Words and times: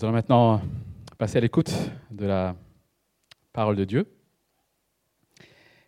Nous 0.00 0.06
allons 0.06 0.14
maintenant 0.14 0.62
passer 1.18 1.36
à 1.36 1.40
l'écoute 1.42 1.70
de 2.10 2.24
la 2.24 2.56
parole 3.52 3.76
de 3.76 3.84
Dieu. 3.84 4.10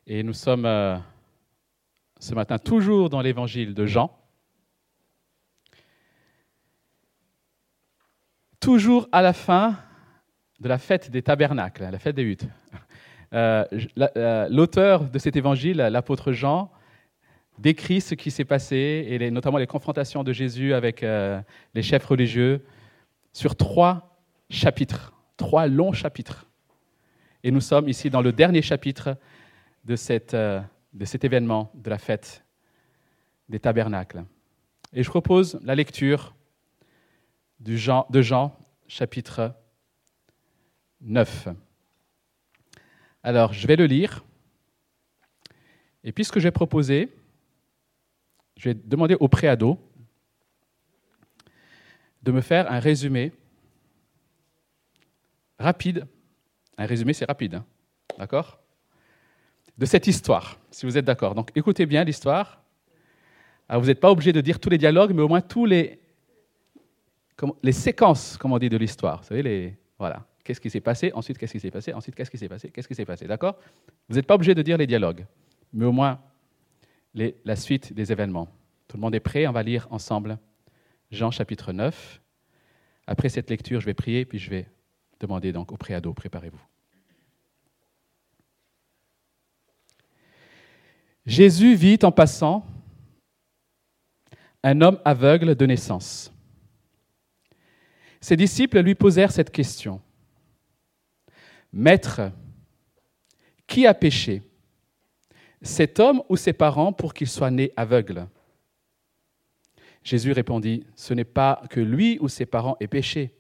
Et 0.06 0.22
nous 0.22 0.34
sommes 0.34 0.66
euh, 0.66 0.98
ce 2.20 2.34
matin 2.34 2.58
toujours 2.58 3.08
dans 3.08 3.22
l'évangile 3.22 3.72
de 3.72 3.86
Jean. 3.86 4.14
Toujours 8.60 9.08
à 9.12 9.22
la 9.22 9.32
fin 9.32 9.78
de 10.60 10.68
la 10.68 10.76
fête 10.76 11.10
des 11.10 11.22
tabernacles, 11.22 11.88
la 11.90 11.98
fête 11.98 12.16
des 12.16 12.24
huttes. 12.24 12.46
Euh, 13.32 13.64
euh, 14.18 14.46
l'auteur 14.50 15.08
de 15.08 15.18
cet 15.18 15.36
évangile, 15.36 15.78
l'apôtre 15.78 16.32
Jean, 16.32 16.70
décrit 17.58 18.02
ce 18.02 18.14
qui 18.14 18.30
s'est 18.30 18.44
passé, 18.44 19.06
et 19.08 19.30
notamment 19.30 19.56
les 19.56 19.66
confrontations 19.66 20.22
de 20.22 20.34
Jésus 20.34 20.74
avec 20.74 21.00
les 21.00 21.82
chefs 21.82 22.04
religieux, 22.04 22.62
sur 23.32 23.56
trois 23.56 24.18
chapitres, 24.50 25.12
trois 25.36 25.66
longs 25.66 25.92
chapitres. 25.92 26.46
Et 27.42 27.50
nous 27.50 27.60
sommes 27.60 27.88
ici 27.88 28.10
dans 28.10 28.22
le 28.22 28.32
dernier 28.32 28.62
chapitre 28.62 29.16
de, 29.84 29.96
euh, 30.34 30.60
de 30.92 31.04
cet 31.04 31.24
événement, 31.24 31.72
de 31.74 31.90
la 31.90 31.98
fête 31.98 32.44
des 33.48 33.58
tabernacles. 33.58 34.24
Et 34.92 35.02
je 35.02 35.10
propose 35.10 35.58
la 35.62 35.74
lecture 35.74 36.34
du 37.58 37.78
Jean, 37.78 38.06
de 38.10 38.22
Jean, 38.22 38.56
chapitre 38.86 39.54
9. 41.00 41.48
Alors, 43.22 43.52
je 43.52 43.66
vais 43.66 43.76
le 43.76 43.86
lire. 43.86 44.24
Et 46.04 46.12
puis, 46.12 46.24
ce 46.24 46.32
que 46.32 46.40
je 46.40 46.44
vais 46.44 46.52
proposer, 46.52 47.08
je 48.56 48.68
vais 48.68 48.74
demander 48.74 49.16
au 49.18 49.28
préado 49.28 49.78
de 52.22 52.32
me 52.32 52.40
faire 52.40 52.70
un 52.70 52.78
résumé 52.78 53.32
rapide. 55.58 56.06
Un 56.78 56.86
résumé, 56.86 57.12
c'est 57.12 57.24
rapide, 57.24 57.56
hein. 57.56 57.64
d'accord? 58.18 58.58
De 59.76 59.86
cette 59.86 60.06
histoire, 60.06 60.58
si 60.70 60.86
vous 60.86 60.98
êtes 60.98 61.04
d'accord. 61.04 61.34
Donc 61.34 61.50
écoutez 61.54 61.86
bien 61.86 62.04
l'histoire. 62.04 62.62
vous 63.70 63.86
n'êtes 63.86 64.00
pas 64.00 64.10
obligé 64.10 64.32
de 64.32 64.40
dire 64.40 64.60
tous 64.60 64.70
les 64.70 64.78
dialogues, 64.78 65.12
mais 65.14 65.22
au 65.22 65.28
moins 65.28 65.40
tous 65.40 65.64
les, 65.64 66.00
les 67.62 67.72
séquences, 67.72 68.36
comme 68.36 68.52
on 68.52 68.58
dit, 68.58 68.68
de 68.68 68.76
l'histoire. 68.76 69.22
Vous 69.22 69.28
savez, 69.28 69.42
les, 69.42 69.76
voilà. 69.98 70.26
Qu'est-ce 70.44 70.60
qui 70.60 70.70
s'est 70.70 70.80
passé 70.80 71.12
Ensuite, 71.14 71.38
qu'est-ce 71.38 71.52
qui 71.52 71.60
s'est 71.60 71.70
passé 71.70 71.92
Ensuite, 71.92 72.14
qu'est-ce 72.14 72.30
qui 72.30 72.38
s'est 72.38 72.48
passé 72.48 72.70
Qu'est-ce 72.70 72.88
qui 72.88 72.94
s'est 72.94 73.04
passé 73.04 73.26
D'accord? 73.26 73.56
Vous 74.08 74.16
n'êtes 74.16 74.26
pas 74.26 74.34
obligé 74.34 74.54
de 74.54 74.62
dire 74.62 74.76
les 74.76 74.86
dialogues, 74.86 75.24
mais 75.72 75.84
au 75.84 75.92
moins 75.92 76.20
la 77.14 77.56
suite 77.56 77.92
des 77.92 78.10
événements. 78.10 78.48
Tout 78.88 78.96
le 78.96 79.02
monde 79.02 79.14
est 79.14 79.20
prêt? 79.20 79.46
On 79.46 79.52
va 79.52 79.62
lire 79.62 79.86
ensemble 79.90 80.38
Jean 81.12 81.30
chapitre 81.30 81.74
9. 81.74 82.20
Après 83.06 83.28
cette 83.28 83.50
lecture, 83.50 83.80
je 83.80 83.86
vais 83.86 83.94
prier, 83.94 84.24
puis 84.24 84.38
je 84.38 84.48
vais 84.48 84.66
demander 85.20 85.52
donc 85.52 85.70
au 85.70 85.76
préado, 85.76 86.14
préparez-vous. 86.14 86.60
Jésus 91.26 91.74
vit 91.76 91.98
en 92.02 92.10
passant 92.10 92.66
un 94.64 94.80
homme 94.80 94.98
aveugle 95.04 95.54
de 95.54 95.66
naissance. 95.66 96.32
Ses 98.20 98.36
disciples 98.36 98.80
lui 98.80 98.94
posèrent 98.94 99.32
cette 99.32 99.50
question. 99.50 100.00
Maître, 101.72 102.32
qui 103.66 103.86
a 103.86 103.94
péché? 103.94 104.42
Cet 105.60 106.00
homme 106.00 106.22
ou 106.28 106.36
ses 106.36 106.52
parents 106.52 106.92
pour 106.92 107.12
qu'il 107.12 107.28
soit 107.28 107.50
né 107.50 107.72
aveugle? 107.76 108.26
Jésus 110.04 110.32
répondit, 110.32 110.84
Ce 110.96 111.14
n'est 111.14 111.24
pas 111.24 111.62
que 111.70 111.80
lui 111.80 112.18
ou 112.20 112.28
ses 112.28 112.46
parents 112.46 112.76
aient 112.80 112.88
péché, 112.88 113.32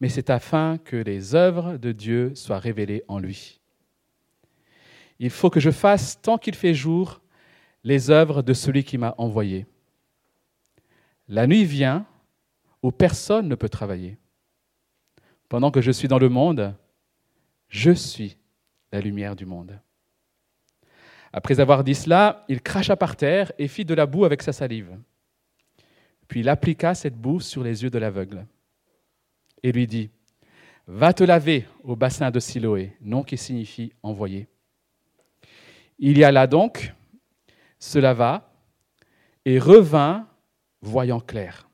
mais 0.00 0.08
c'est 0.08 0.30
afin 0.30 0.78
que 0.78 0.96
les 0.96 1.34
œuvres 1.34 1.76
de 1.76 1.92
Dieu 1.92 2.34
soient 2.34 2.58
révélées 2.58 3.04
en 3.08 3.18
lui. 3.18 3.60
Il 5.18 5.30
faut 5.30 5.50
que 5.50 5.60
je 5.60 5.70
fasse, 5.70 6.20
tant 6.20 6.38
qu'il 6.38 6.54
fait 6.54 6.74
jour, 6.74 7.20
les 7.84 8.10
œuvres 8.10 8.42
de 8.42 8.52
celui 8.52 8.84
qui 8.84 8.98
m'a 8.98 9.14
envoyé. 9.16 9.66
La 11.28 11.46
nuit 11.46 11.64
vient 11.64 12.06
où 12.82 12.92
personne 12.92 13.48
ne 13.48 13.54
peut 13.54 13.68
travailler. 13.68 14.18
Pendant 15.48 15.70
que 15.70 15.80
je 15.80 15.90
suis 15.90 16.08
dans 16.08 16.18
le 16.18 16.28
monde, 16.28 16.74
je 17.68 17.92
suis 17.92 18.36
la 18.92 19.00
lumière 19.00 19.36
du 19.36 19.46
monde. 19.46 19.80
Après 21.32 21.60
avoir 21.60 21.84
dit 21.84 21.94
cela, 21.94 22.44
il 22.48 22.60
cracha 22.60 22.96
par 22.96 23.16
terre 23.16 23.52
et 23.58 23.68
fit 23.68 23.84
de 23.84 23.94
la 23.94 24.06
boue 24.06 24.24
avec 24.24 24.42
sa 24.42 24.52
salive. 24.52 24.96
Puis 26.28 26.40
il 26.40 26.48
appliqua 26.48 26.94
cette 26.94 27.16
boue 27.16 27.40
sur 27.40 27.62
les 27.62 27.82
yeux 27.82 27.90
de 27.90 27.98
l'aveugle 27.98 28.46
et 29.62 29.72
lui 29.72 29.86
dit, 29.86 30.10
Va 30.86 31.12
te 31.12 31.24
laver 31.24 31.66
au 31.82 31.96
bassin 31.96 32.30
de 32.30 32.38
Siloé, 32.38 32.96
nom 33.00 33.24
qui 33.24 33.36
signifie 33.36 33.92
envoyé. 34.02 34.46
Il 35.98 36.16
y 36.16 36.24
alla 36.24 36.46
donc, 36.46 36.94
se 37.78 37.98
lava 37.98 38.52
et 39.44 39.58
revint 39.58 40.28
voyant 40.80 41.20
clair. 41.20 41.68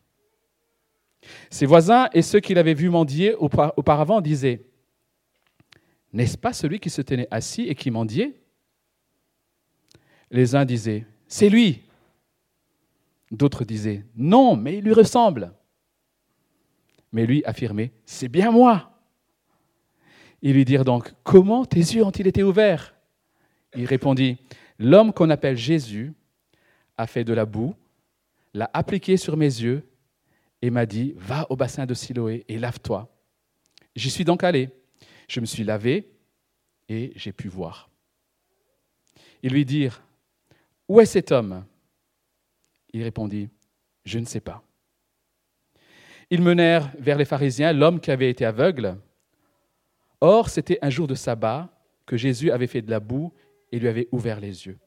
Ses 1.51 1.67
voisins 1.67 2.09
et 2.13 2.23
ceux 2.23 2.41
qui 2.41 2.55
l'avaient 2.55 2.75
vu 2.75 2.89
mendier 2.89 3.35
auparavant 3.35 4.21
disaient, 4.21 4.65
N'est-ce 6.13 6.39
pas 6.39 6.53
celui 6.53 6.81
qui 6.81 6.91
se 6.91 7.03
tenait 7.03 7.29
assis 7.31 7.63
et 7.63 7.75
qui 7.75 7.91
mendiait? 7.91 8.35
Les 10.31 10.55
uns 10.55 10.65
disaient, 10.65 11.07
C'est 11.27 11.49
lui. 11.49 11.83
D'autres 13.33 13.65
disaient, 13.65 14.05
non, 14.15 14.55
mais 14.57 14.77
il 14.77 14.85
lui 14.85 14.93
ressemble. 14.93 15.55
Mais 17.13 17.27
lui 17.27 17.43
affirmait, 17.45 17.91
c'est 18.05 18.29
bien 18.29 18.51
moi. 18.51 18.91
Ils 20.43 20.53
lui 20.53 20.67
dirent 20.67 20.85
donc, 20.85 21.13
comment 21.25 21.65
tes 21.65 21.81
yeux 21.81 22.05
ont-ils 22.05 22.27
été 22.27 22.43
ouverts? 22.43 22.95
Il 23.75 23.87
répondit, 23.87 24.37
l'homme 24.79 25.15
qu'on 25.15 25.31
appelle 25.31 25.57
Jésus 25.57 26.13
a 26.99 27.07
fait 27.07 27.25
de 27.25 27.33
la 27.33 27.47
boue, 27.47 27.75
l'a 28.53 28.71
appliqué 28.75 29.17
sur 29.17 29.39
mes 29.39 29.47
yeux 29.47 29.83
et 30.61 30.69
m'a 30.69 30.85
dit, 30.85 31.15
va 31.17 31.47
au 31.51 31.57
bassin 31.57 31.87
de 31.87 31.95
Siloé 31.95 32.45
et 32.49 32.59
lave-toi. 32.59 33.09
J'y 33.97 34.11
suis 34.11 34.25
donc 34.25 34.45
allé. 34.45 34.69
Je 35.27 35.41
me 35.41 35.47
suis 35.47 35.65
lavé 35.65 36.13
et 36.89 37.13
j'ai 37.17 37.33
pu 37.33 37.49
voir. 37.49 37.89
Ils 39.43 39.53
lui 39.53 39.65
dirent, 39.65 40.03
où 40.87 41.01
est 41.01 41.07
cet 41.07 41.33
homme? 41.33 41.65
Il 42.93 43.03
répondit, 43.03 43.49
Je 44.05 44.19
ne 44.19 44.25
sais 44.25 44.41
pas. 44.41 44.63
Ils 46.31 46.43
menèrent 46.43 46.91
vers 46.99 47.19
les 47.19 47.25
pharisiens 47.25 47.73
l'homme 47.73 48.01
qui 48.01 48.11
avait 48.11 48.31
été 48.31 48.45
aveugle. 48.45 48.99
Or, 50.21 50.49
c'était 50.49 50.79
un 50.83 50.91
jour 50.91 51.07
de 51.07 51.15
sabbat 51.15 51.69
que 52.07 52.17
Jésus 52.17 52.51
avait 52.51 52.67
fait 52.67 52.83
de 52.83 52.91
la 52.91 53.01
boue 53.01 53.33
et 53.71 53.79
lui 53.79 53.89
avait 53.89 54.09
ouvert 54.13 54.41
les 54.41 54.67
yeux. 54.67 54.79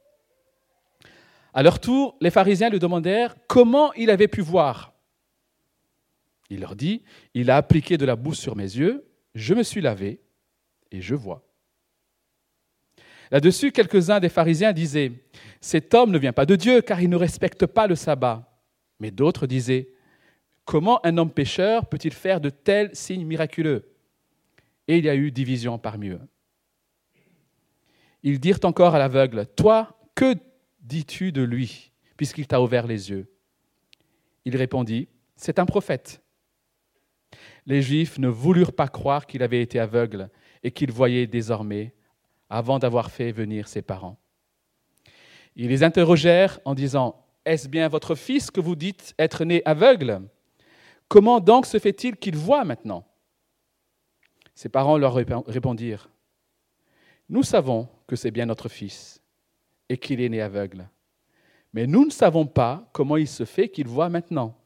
À 1.54 1.64
leur 1.64 1.80
tour, 1.80 2.18
les 2.20 2.32
pharisiens 2.32 2.70
lui 2.70 2.80
demandèrent 2.80 3.36
comment 3.48 3.94
il 3.94 4.10
avait 4.10 4.28
pu 4.28 4.42
voir. 4.42 4.94
Il 6.50 6.60
leur 6.60 6.76
dit, 6.76 7.04
il 7.34 7.50
a 7.50 7.58
appliqué 7.58 7.98
de 7.98 8.06
la 8.06 8.16
boue 8.16 8.34
sur 8.34 8.56
mes 8.56 8.64
yeux, 8.64 9.08
je 9.34 9.54
me 9.54 9.64
suis 9.64 9.82
lavé 9.82 10.22
et 10.92 11.02
je 11.02 11.16
vois. 11.16 11.44
Là-dessus, 13.36 13.74
quelques-uns 13.74 14.22
des 14.22 14.30
pharisiens 14.30 14.72
disaient, 14.72 15.12
Cet 15.60 15.94
homme 15.94 16.12
ne 16.12 16.18
vient 16.18 16.32
pas 16.32 16.46
de 16.46 16.56
Dieu 16.56 16.80
car 16.80 17.02
il 17.02 17.10
ne 17.10 17.18
respecte 17.18 17.66
pas 17.66 17.86
le 17.86 17.96
sabbat. 17.96 18.50
Mais 19.02 19.12
d'autres 19.12 19.46
disaient, 19.46 19.90
Comment 20.64 21.06
un 21.06 21.18
homme 21.18 21.32
pécheur 21.32 21.90
peut-il 21.90 22.14
faire 22.14 22.40
de 22.40 22.50
tels 22.50 22.96
signes 22.96 23.26
miraculeux? 23.26 23.92
Et 24.88 25.00
il 25.00 25.04
y 25.04 25.10
a 25.10 25.16
eu 25.18 25.32
division 25.32 25.78
parmi 25.78 26.12
eux. 26.12 26.22
Ils 28.24 28.40
dirent 28.40 28.64
encore 28.64 28.96
à 28.96 29.00
l'aveugle, 29.00 29.48
Toi, 29.58 30.00
que 30.16 30.36
dis-tu 30.80 31.34
de 31.34 31.42
lui, 31.42 31.92
puisqu'il 32.16 32.48
t'a 32.48 32.62
ouvert 32.62 32.88
les 32.88 33.10
yeux? 33.10 33.30
Il 34.46 34.56
répondit, 34.56 35.10
C'est 35.36 35.60
un 35.60 35.66
prophète. 35.66 36.24
Les 37.66 37.82
Juifs 37.82 38.18
ne 38.18 38.30
voulurent 38.30 38.72
pas 38.72 38.88
croire 38.88 39.28
qu'il 39.28 39.44
avait 39.44 39.62
été 39.62 39.78
aveugle 39.78 40.30
et 40.64 40.72
qu'il 40.72 40.94
voyait 40.94 41.28
désormais 41.28 41.94
avant 42.50 42.80
d'avoir 42.80 43.12
fait 43.12 43.32
venir 43.32 43.68
ses 43.68 43.82
parents. 43.82 44.18
Ils 45.56 45.70
les 45.70 45.84
interrogèrent 45.84 46.60
en 46.66 46.76
disant, 46.76 47.26
Est-ce 47.46 47.68
bien 47.68 47.88
votre 47.88 48.16
fils 48.16 48.52
que 48.52 48.60
vous 48.60 48.76
dites 48.76 49.14
être 49.18 49.46
né 49.46 49.62
aveugle? 49.66 50.22
Comment 51.08 51.40
donc 51.40 51.66
se 51.66 51.80
fait-il 51.80 52.18
qu'il 52.18 52.36
voit 52.36 52.66
maintenant? 52.66 53.08
Ses 54.54 54.70
parents 54.70 54.98
leur 54.98 55.14
répondirent, 55.14 56.10
Nous 57.30 57.44
savons 57.44 57.88
que 58.08 58.16
c'est 58.16 58.32
bien 58.32 58.46
notre 58.46 58.70
fils 58.70 59.22
et 59.90 59.98
qu'il 59.98 60.22
est 60.22 60.30
né 60.30 60.42
aveugle, 60.42 60.90
mais 61.74 61.88
nous 61.88 62.06
ne 62.06 62.12
savons 62.12 62.46
pas 62.46 62.90
comment 62.94 63.18
il 63.18 63.28
se 63.28 63.46
fait 63.46 63.70
qu'il 63.70 63.88
voit 63.88 64.10
maintenant, 64.10 64.58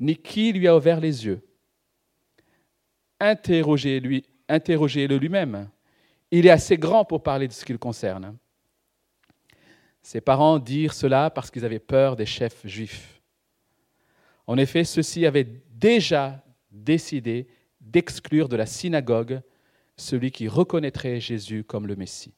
ni 0.00 0.16
qui 0.16 0.52
lui 0.52 0.66
a 0.68 0.76
ouvert 0.76 1.00
les 1.00 1.26
yeux. 1.26 1.46
Interrogez-le 3.20 5.16
lui-même 5.16 5.68
il 6.38 6.46
est 6.46 6.50
assez 6.50 6.76
grand 6.76 7.04
pour 7.04 7.22
parler 7.22 7.46
de 7.46 7.52
ce 7.52 7.64
qui 7.64 7.72
le 7.72 7.78
concerne. 7.78 8.36
Ses 10.02 10.20
parents 10.20 10.58
dirent 10.58 10.92
cela 10.92 11.30
parce 11.30 11.50
qu'ils 11.50 11.64
avaient 11.64 11.78
peur 11.78 12.16
des 12.16 12.26
chefs 12.26 12.66
juifs. 12.66 13.22
En 14.46 14.58
effet, 14.58 14.84
ceux-ci 14.84 15.26
avaient 15.26 15.48
déjà 15.70 16.44
décidé 16.70 17.46
d'exclure 17.80 18.48
de 18.48 18.56
la 18.56 18.66
synagogue 18.66 19.40
celui 19.96 20.32
qui 20.32 20.48
reconnaîtrait 20.48 21.20
Jésus 21.20 21.62
comme 21.62 21.86
le 21.86 21.94
Messie. 21.94 22.34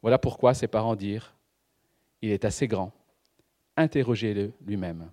Voilà 0.00 0.18
pourquoi 0.18 0.54
ses 0.54 0.68
parents 0.68 0.94
dirent, 0.94 1.34
il 2.22 2.30
est 2.30 2.44
assez 2.44 2.68
grand, 2.68 2.92
interrogez-le 3.76 4.52
lui-même. 4.64 5.10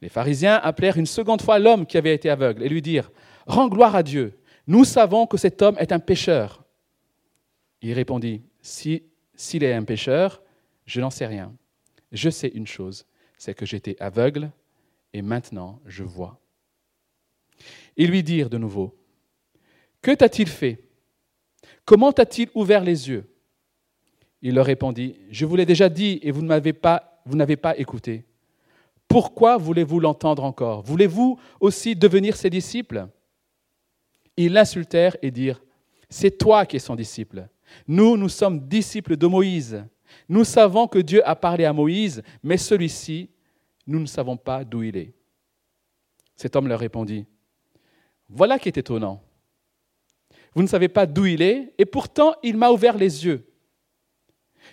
Les 0.00 0.08
pharisiens 0.08 0.56
appelèrent 0.56 0.96
une 0.96 1.06
seconde 1.06 1.42
fois 1.42 1.58
l'homme 1.58 1.86
qui 1.86 1.98
avait 1.98 2.14
été 2.14 2.30
aveugle 2.30 2.62
et 2.62 2.68
lui 2.68 2.80
dirent, 2.80 3.10
Rends 3.46 3.68
gloire 3.68 3.94
à 3.94 4.02
Dieu, 4.02 4.38
nous 4.72 4.86
savons 4.86 5.26
que 5.26 5.36
cet 5.36 5.60
homme 5.60 5.76
est 5.78 5.92
un 5.92 5.98
pécheur. 5.98 6.64
Il 7.82 7.92
répondit, 7.92 8.40
S'il 8.62 9.64
est 9.64 9.74
un 9.74 9.84
pécheur, 9.84 10.42
je 10.86 10.98
n'en 11.02 11.10
sais 11.10 11.26
rien. 11.26 11.54
Je 12.10 12.30
sais 12.30 12.48
une 12.48 12.66
chose, 12.66 13.04
c'est 13.36 13.52
que 13.52 13.66
j'étais 13.66 13.96
aveugle 14.00 14.50
et 15.12 15.20
maintenant 15.20 15.78
je 15.84 16.04
vois. 16.04 16.40
Ils 17.98 18.08
lui 18.08 18.22
dirent 18.22 18.48
de 18.48 18.56
nouveau, 18.56 18.96
Que 20.00 20.12
t'a-t-il 20.12 20.48
fait? 20.48 20.82
Comment 21.84 22.10
t'a-t-il 22.10 22.48
ouvert 22.54 22.82
les 22.82 23.10
yeux? 23.10 23.30
Il 24.40 24.54
leur 24.54 24.64
répondit, 24.64 25.16
Je 25.28 25.44
vous 25.44 25.56
l'ai 25.56 25.66
déjà 25.66 25.90
dit 25.90 26.18
et 26.22 26.30
vous 26.30 26.40
n'avez 26.40 26.72
pas, 26.72 27.20
vous 27.26 27.36
n'avez 27.36 27.56
pas 27.56 27.76
écouté. 27.76 28.24
Pourquoi 29.06 29.58
voulez-vous 29.58 30.00
l'entendre 30.00 30.44
encore? 30.44 30.80
Voulez-vous 30.80 31.38
aussi 31.60 31.94
devenir 31.94 32.36
ses 32.36 32.48
disciples? 32.48 33.06
Ils 34.36 34.52
l'insultèrent 34.52 35.16
et 35.22 35.30
dirent, 35.30 35.62
C'est 36.08 36.38
toi 36.38 36.66
qui 36.66 36.76
es 36.76 36.80
son 36.80 36.96
disciple. 36.96 37.48
Nous, 37.86 38.16
nous 38.16 38.28
sommes 38.28 38.66
disciples 38.68 39.16
de 39.16 39.26
Moïse. 39.26 39.84
Nous 40.28 40.44
savons 40.44 40.86
que 40.86 40.98
Dieu 40.98 41.26
a 41.26 41.36
parlé 41.36 41.64
à 41.64 41.72
Moïse, 41.72 42.22
mais 42.42 42.56
celui-ci, 42.56 43.30
nous 43.86 43.98
ne 43.98 44.06
savons 44.06 44.36
pas 44.36 44.64
d'où 44.64 44.82
il 44.82 44.96
est. 44.96 45.12
Cet 46.36 46.56
homme 46.56 46.68
leur 46.68 46.80
répondit, 46.80 47.26
Voilà 48.28 48.58
qui 48.58 48.68
est 48.68 48.78
étonnant. 48.78 49.22
Vous 50.54 50.62
ne 50.62 50.68
savez 50.68 50.88
pas 50.88 51.06
d'où 51.06 51.26
il 51.26 51.42
est, 51.42 51.74
et 51.78 51.86
pourtant 51.86 52.34
il 52.42 52.56
m'a 52.56 52.70
ouvert 52.70 52.96
les 52.96 53.24
yeux. 53.24 53.46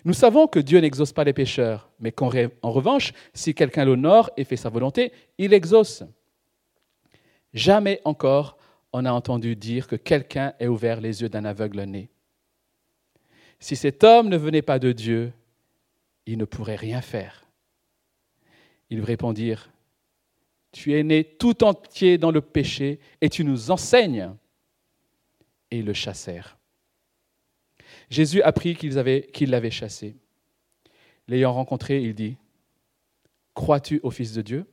Nous 0.06 0.13
savons 0.13 0.47
que 0.47 0.59
Dieu 0.59 0.79
n'exauce 0.79 1.13
pas 1.13 1.23
les 1.23 1.33
pécheurs, 1.33 1.89
mais 2.00 2.11
qu'en 2.11 2.29
revanche, 2.29 3.11
si 3.33 3.53
quelqu'un 3.53 3.85
l'honore 3.85 4.29
et 4.38 4.44
fait 4.44 4.56
sa 4.56 4.69
volonté, 4.69 5.11
il 5.38 5.53
exauce. 5.53 6.03
Jamais 7.53 8.00
encore 8.06 8.58
on 8.94 9.06
a 9.06 9.12
entendu 9.12 9.56
dire 9.56 9.88
que 9.88 9.95
quelqu'un 9.95 10.53
ait 10.59 10.68
ouvert 10.68 11.01
les 11.01 11.21
yeux 11.21 11.30
d'un 11.30 11.45
aveugle 11.45 11.83
né. 11.83 12.09
Si 13.59 13.75
cet 13.75 14.03
homme 14.03 14.30
ne 14.30 14.38
venait 14.38 14.62
pas 14.62 14.80
de 14.80 14.91
Dieu, 14.91 15.33
il 16.25 16.38
ne 16.38 16.45
pourrait 16.45 16.75
rien 16.75 17.01
faire. 17.01 17.45
Ils 18.89 19.03
répondirent, 19.03 19.69
Tu 20.71 20.94
es 20.94 21.03
né 21.03 21.24
tout 21.24 21.63
entier 21.63 22.18
dans 22.18 22.31
le 22.31 22.41
péché 22.41 23.00
et 23.21 23.30
tu 23.30 23.44
nous 23.44 23.71
enseignes. 23.71 24.33
Et 25.71 25.80
ils 25.80 25.85
le 25.85 25.94
chassèrent. 25.94 26.57
Jésus 28.09 28.42
apprit 28.42 28.75
qu'ils 28.75 28.94
l'avaient 28.94 29.71
chassé. 29.71 30.15
L'ayant 31.27 31.53
rencontré, 31.53 32.01
il 32.01 32.15
dit, 32.15 32.38
Crois-tu 33.53 34.00
au 34.03 34.09
Fils 34.09 34.33
de 34.33 34.42
Dieu? 34.42 34.65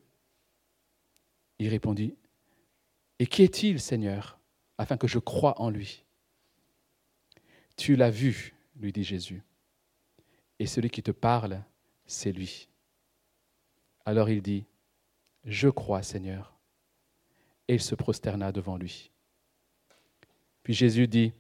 Il 1.59 1.69
répondit, 1.69 2.15
Et 3.19 3.27
qui 3.27 3.43
est-il, 3.43 3.81
Seigneur, 3.81 4.39
afin 4.79 4.97
que 4.97 5.07
je 5.07 5.19
croie 5.19 5.61
en 5.61 5.71
lui? 5.71 6.05
Tu 7.77 7.97
l'as 7.97 8.11
vu, 8.11 8.55
lui 8.77 8.93
dit 8.93 9.05
Jésus, 9.05 9.43
et 10.59 10.67
celui 10.67 10.91
qui 10.91 11.03
te 11.03 11.11
parle, 11.11 11.63
c'est 12.07 12.33
lui. 12.33 12.69
Alors 14.05 14.31
il 14.31 14.41
dit, 14.43 14.65
Je 15.45 15.69
crois, 15.69 16.03
Seigneur. 16.03 16.55
Et 17.69 17.75
il 17.75 17.81
se 17.81 17.95
prosterna 17.95 18.53
devant 18.53 18.77
lui. 18.77 19.11
Puis 20.63 20.75
Jésus 20.75 21.09
dit, 21.09 21.33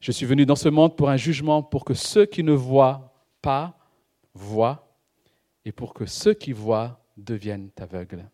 Je 0.00 0.12
suis 0.12 0.26
venu 0.26 0.44
dans 0.44 0.56
ce 0.56 0.68
monde 0.68 0.96
pour 0.96 1.08
un 1.10 1.16
jugement, 1.16 1.62
pour 1.62 1.84
que 1.84 1.94
ceux 1.94 2.26
qui 2.26 2.42
ne 2.42 2.52
voient 2.52 3.14
pas 3.40 3.78
voient, 4.34 4.86
et 5.64 5.72
pour 5.72 5.94
que 5.94 6.06
ceux 6.06 6.34
qui 6.34 6.52
voient 6.52 7.04
deviennent 7.16 7.70
aveugles. 7.78 8.28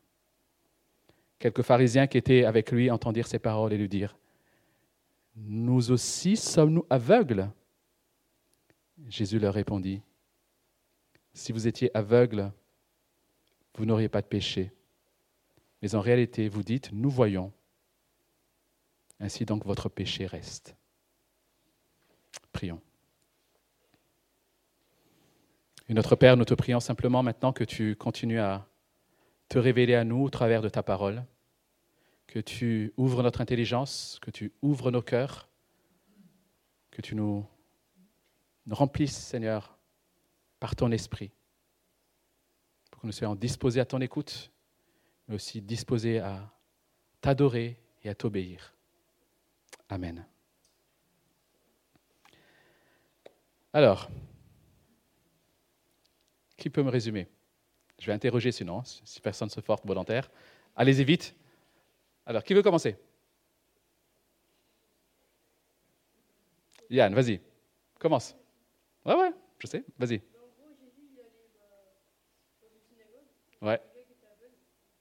Quelques 1.39 1.63
pharisiens 1.63 2.07
qui 2.07 2.19
étaient 2.19 2.45
avec 2.45 2.71
lui 2.73 2.91
entendirent 2.91 3.27
ces 3.27 3.39
paroles 3.39 3.73
et 3.73 3.79
lui 3.79 3.89
dirent, 3.89 4.17
Nous 5.37 5.91
aussi 5.91 6.37
sommes-nous 6.37 6.87
aveugles? 6.89 7.51
Jésus 9.09 9.39
leur 9.39 9.55
répondit, 9.55 10.03
Si 11.35 11.53
vous 11.53 11.67
étiez 11.67 11.95
aveugle, 11.97 12.53
vous 13.75 13.85
n'auriez 13.85 14.09
pas 14.09 14.23
de 14.23 14.27
péché. 14.27 14.73
Mais 15.83 15.95
en 15.95 16.01
réalité, 16.01 16.49
vous 16.49 16.63
dites, 16.63 16.91
nous 16.93 17.11
voyons. 17.11 17.53
Ainsi 19.21 19.45
donc 19.45 19.65
votre 19.65 19.89
péché 19.89 20.27
reste. 20.27 20.77
Prions. 22.53 22.81
Et 25.89 25.95
notre 25.95 26.17
Père, 26.17 26.37
nous 26.37 26.45
te 26.45 26.55
prions 26.55 26.81
simplement 26.81 27.23
maintenant 27.23 27.53
que 27.53 27.65
tu 27.65 27.95
continues 27.97 28.41
à 28.41 28.67
te 29.49 29.59
révéler 29.59 29.95
à 29.95 30.05
nous 30.05 30.23
au 30.23 30.31
travers 30.31 30.63
de 30.63 30.69
ta 30.69 30.83
parole, 30.83 31.25
que 32.27 32.41
tu 32.41 32.93
ouvres 32.97 33.23
notre 33.23 33.41
intelligence, 33.41 34.19
que 34.21 34.31
tu 34.31 34.53
ouvres 34.63 34.91
nos 34.91 35.03
cœurs, 35.03 35.49
que 36.91 37.03
tu 37.03 37.15
nous 37.15 37.47
nous 38.67 38.75
remplisse, 38.75 39.17
Seigneur, 39.17 39.79
par 40.59 40.75
ton 40.75 40.91
esprit, 40.91 41.31
pour 42.91 43.01
que 43.01 43.07
nous 43.07 43.13
soyons 43.13 43.35
disposés 43.35 43.81
à 43.81 43.85
ton 43.85 44.01
écoute, 44.01 44.51
mais 45.29 45.37
aussi 45.37 45.61
disposés 45.63 46.19
à 46.19 46.53
t'adorer 47.21 47.81
et 48.03 48.09
à 48.09 48.15
t'obéir. 48.15 48.75
Amen. 49.89 50.27
Alors, 53.73 54.11
qui 56.57 56.71
peut 56.71 56.83
me 56.83 56.91
résumer? 56.91 57.29
Je 57.99 58.07
vais 58.07 58.13
interroger 58.13 58.53
sinon, 58.53 58.83
si 58.85 59.21
personne 59.21 59.49
se 59.49 59.61
porte 59.61 59.87
volontaire. 59.87 60.31
Allez-y 60.75 61.05
vite. 61.05 61.35
Alors, 62.27 62.45
qui 62.45 62.55
veut 62.55 62.63
commencer? 62.63 62.97
Yann, 66.91 67.15
vas-y, 67.15 67.41
commence. 67.99 68.37
Ouais, 69.05 69.15
ouais, 69.15 69.31
je 69.59 69.67
sais, 69.67 69.85
vas-y. 69.99 70.21
Ouais. 73.63 73.81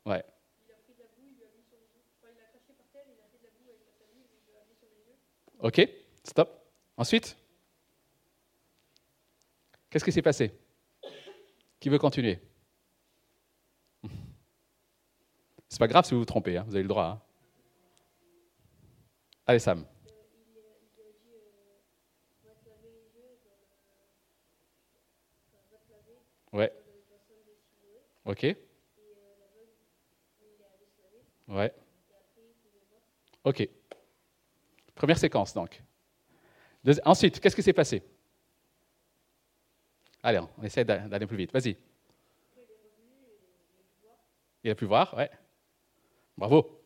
Ouais. 0.05 0.23
Ok, 5.59 5.81
stop. 6.23 6.49
Ensuite? 6.97 7.37
Qu'est-ce 9.89 10.05
qui 10.05 10.11
s'est 10.11 10.21
passé? 10.21 10.51
Qui 11.79 11.89
veut 11.89 11.99
continuer? 11.99 12.39
C'est 15.75 15.79
pas 15.79 15.89
grave 15.89 16.05
si 16.05 16.13
vous 16.13 16.21
vous 16.21 16.25
trompez, 16.25 16.55
hein, 16.55 16.63
vous 16.65 16.75
avez 16.75 16.83
le 16.83 16.87
droit. 16.87 17.03
Hein. 17.03 17.21
Allez, 19.45 19.59
Sam. 19.59 19.85
Ouais. 26.53 26.71
Ok. 28.23 28.55
Ouais. 31.49 31.73
Ok. 33.43 33.67
Première 34.95 35.17
séquence, 35.17 35.53
donc. 35.53 35.83
Ensuite, 37.03 37.41
qu'est-ce 37.41 37.55
qui 37.57 37.63
s'est 37.63 37.73
passé? 37.73 38.01
Allez, 40.23 40.39
on 40.39 40.63
essaie 40.63 40.85
d'aller 40.85 41.27
plus 41.27 41.35
vite. 41.35 41.51
Vas-y. 41.51 41.75
Il 44.63 44.71
a 44.71 44.75
pu 44.75 44.85
voir, 44.85 45.13
ouais. 45.15 45.29
Bravo. 46.37 46.81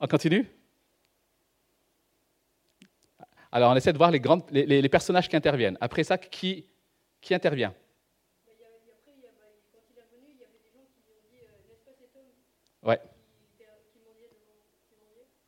on 0.00 0.06
continue? 0.06 0.46
Alors, 3.50 3.70
on 3.72 3.76
essaie 3.76 3.92
de 3.92 3.98
voir 3.98 4.10
les, 4.10 4.20
les, 4.64 4.88
personnages 4.88 5.28
qui 5.28 5.36
interviennent. 5.36 5.76
Après 5.80 6.04
ça, 6.04 6.16
qui, 6.16 6.66
qui 7.20 7.34
intervient? 7.34 7.74
Ouais. 12.82 12.98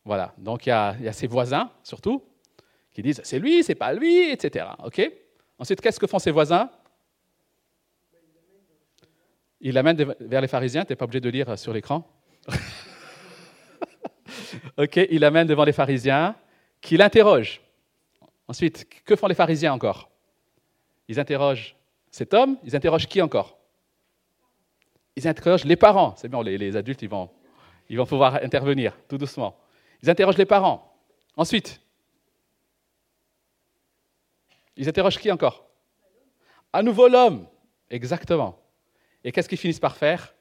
Voilà, 0.05 0.35
donc 0.37 0.67
il 0.67 0.69
y, 0.69 0.73
a, 0.73 1.13
ses 1.13 1.27
voisins, 1.27 1.71
surtout, 1.83 2.23
qui 2.93 3.03
disent 3.03 3.23
c'est 3.25 3.39
lui, 3.39 3.65
c'est 3.65 3.75
pas 3.75 3.95
lui, 3.95 4.31
etc. 4.31 4.67
Ok? 4.85 5.01
Ensuite, 5.59 5.81
qu'est-ce 5.81 5.99
que 5.99 6.07
font 6.07 6.19
ses 6.19 6.31
voisins? 6.31 6.71
Ils 9.63 9.73
l'amènent 9.73 10.15
vers 10.21 10.43
les 10.43 10.49
pharisiens, 10.49 10.85
tu 10.85 10.93
n'es 10.93 10.97
pas 10.97 11.07
obligé 11.07 11.21
de 11.21 11.31
lire 11.31 11.59
sur 11.59 11.73
l'écran. 11.73 12.07
Ok, 14.77 14.97
il 15.11 15.21
l'amène 15.21 15.47
devant 15.47 15.65
les 15.65 15.73
pharisiens, 15.73 16.35
qui 16.81 16.97
l'interrogent. 16.97 17.61
Ensuite, 18.49 18.87
que 19.05 19.17
font 19.17 19.27
les 19.27 19.35
pharisiens 19.35 19.73
encore? 19.73 20.11
Ils 21.09 21.19
interrogent 21.19 21.77
cet 22.11 22.35
homme, 22.35 22.59
ils 22.65 22.77
interrogent 22.77 23.07
qui 23.07 23.21
encore? 23.23 23.59
Ils 25.17 25.27
interrogent 25.29 25.65
les 25.65 25.77
parents. 25.77 26.15
C'est 26.17 26.29
bon, 26.29 26.43
les, 26.43 26.77
adultes, 26.77 27.03
ils 27.03 27.09
vont, 27.09 27.31
Ils 27.89 27.97
vont 27.97 28.07
pouvoir 28.07 28.37
intervenir 28.37 28.97
tout 29.09 29.19
doucement. 29.19 29.57
Ils 30.03 30.11
interrogent 30.11 30.39
les 30.39 30.47
parents. 30.47 30.95
Ensuite, 31.37 31.81
ils 34.77 34.89
interrogent 34.89 35.19
qui 35.19 35.31
encore? 35.31 35.67
À 36.73 36.83
nouveau 36.83 37.09
l'homme. 37.09 37.47
Exactement. 37.91 38.59
Et 39.23 39.33
qu'est-ce 39.33 39.49
qu'ils 39.49 39.59
finissent 39.59 39.81
par 39.81 39.97
faire? 39.97 40.35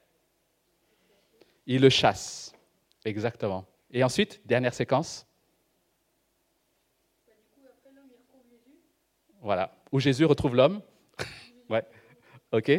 Ils 1.67 1.81
le 1.81 1.89
chassent. 1.89 2.53
Exactement. 3.05 3.65
Et 3.95 4.03
ensuite, 4.03 4.41
dernière 4.45 4.73
séquence. 4.73 5.27
Voilà. 9.39 9.77
Où 9.91 9.99
Jésus 9.99 10.25
retrouve 10.25 10.55
l'homme. 10.55 10.81
ouais. 11.69 11.85
OK 12.51 12.71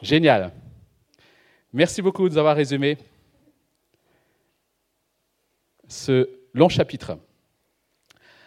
Génial. 0.00 0.52
Merci 1.72 2.00
beaucoup 2.00 2.26
de 2.28 2.32
nous 2.32 2.38
avoir 2.38 2.56
résumé 2.56 2.96
ce 5.86 6.30
long 6.54 6.70
chapitre. 6.70 7.18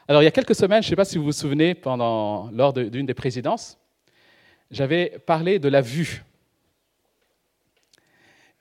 Alors, 0.08 0.24
il 0.24 0.26
y 0.26 0.28
a 0.28 0.32
quelques 0.32 0.56
semaines, 0.56 0.82
je 0.82 0.88
ne 0.88 0.90
sais 0.90 0.96
pas 0.96 1.06
si 1.06 1.20
vous 1.20 1.26
vous 1.26 1.32
souvenez, 1.32 1.76
pendant, 1.76 2.50
lors 2.52 2.74
d'une 2.74 3.06
des 3.06 3.14
présidences, 3.14 3.78
j'avais 4.72 5.20
parlé 5.20 5.60
de 5.60 5.70
la 5.70 5.82
vue. 5.82 6.24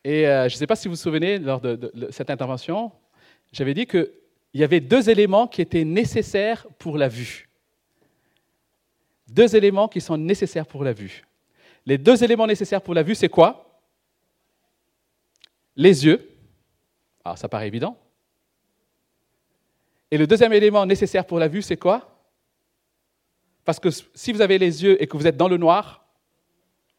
Et 0.04 0.26
euh, 0.26 0.49
je 0.49 0.54
ne 0.54 0.59
sais 0.59 0.66
pas 0.66 0.76
si 0.76 0.88
vous 0.88 0.95
vous 0.95 1.00
souvenez, 1.00 1.38
lors 1.38 1.61
de, 1.61 1.92
cette 2.11 2.30
intervention, 2.30 2.92
j'avais 3.52 3.75
dit 3.75 3.87
qu'il 3.87 4.11
y 4.54 4.64
avait 4.64 4.80
deux 4.80 5.11
éléments 5.11 5.47
qui 5.47 5.61
étaient 5.61 5.85
nécessaires 5.85 6.66
pour 6.78 6.97
la 6.97 7.09
vue. 7.09 7.49
Deux 9.28 9.54
éléments 9.54 9.88
qui 9.88 10.00
sont 10.00 10.16
nécessaires 10.16 10.66
pour 10.66 10.85
la 10.85 10.92
vue. 10.92 11.25
Les 11.87 11.99
deux 11.99 12.23
éléments 12.25 12.47
nécessaires 12.47 12.83
pour 12.83 12.95
la 12.95 13.02
vue, 13.02 13.14
c'est 13.14 13.28
quoi? 13.28 13.80
Les 15.76 16.04
yeux. 16.04 16.28
Alors, 17.25 17.38
ça 17.38 17.49
paraît 17.49 17.69
évident. 17.69 17.97
Et 20.11 20.19
le 20.19 20.26
deuxième 20.26 20.52
élément 20.52 20.85
nécessaire 20.87 21.25
pour 21.25 21.38
la 21.38 21.49
vue, 21.49 21.62
c'est 21.62 21.76
quoi? 21.76 22.11
Parce 23.64 23.78
que 23.78 23.88
si 23.90 24.33
vous 24.33 24.40
avez 24.40 24.59
les 24.59 24.83
yeux 24.83 25.00
et 25.00 25.07
que 25.07 25.16
vous 25.16 25.26
êtes 25.26 25.37
dans 25.37 25.49
le 25.49 25.57
noir, 25.57 26.04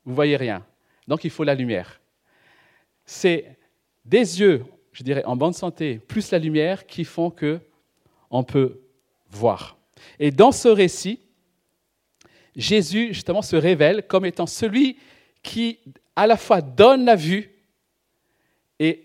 vous 0.05 0.12
ne 0.12 0.15
voyez 0.15 0.38
rien. 0.38 0.65
Donc 1.08 1.24
il 1.24 1.29
faut 1.29 1.43
la 1.43 1.55
lumière. 1.55 2.00
C'est 3.13 3.58
des 4.06 4.39
yeux, 4.39 4.63
je 4.94 5.03
dirais, 5.03 5.25
en 5.25 5.36
bonne 5.36 5.51
santé, 5.51 6.00
plus 6.00 6.32
la 6.32 6.39
lumière 6.39 6.88
qui 6.88 7.03
font 7.03 7.30
que 7.30 7.60
on 8.30 8.46
peut 8.46 8.80
voir. 9.30 9.77
Et 10.18 10.32
dans 10.32 10.53
ce 10.53 10.70
récit, 10.70 11.20
Jésus 12.56 13.13
justement 13.13 13.41
se 13.41 13.58
révèle 13.58 14.08
comme 14.08 14.25
étant 14.25 14.46
celui 14.46 14.98
qui 15.44 15.80
à 16.15 16.25
la 16.25 16.38
fois 16.38 16.62
donne 16.62 17.03
la 17.03 17.18
vue 17.18 17.51
et 18.80 19.03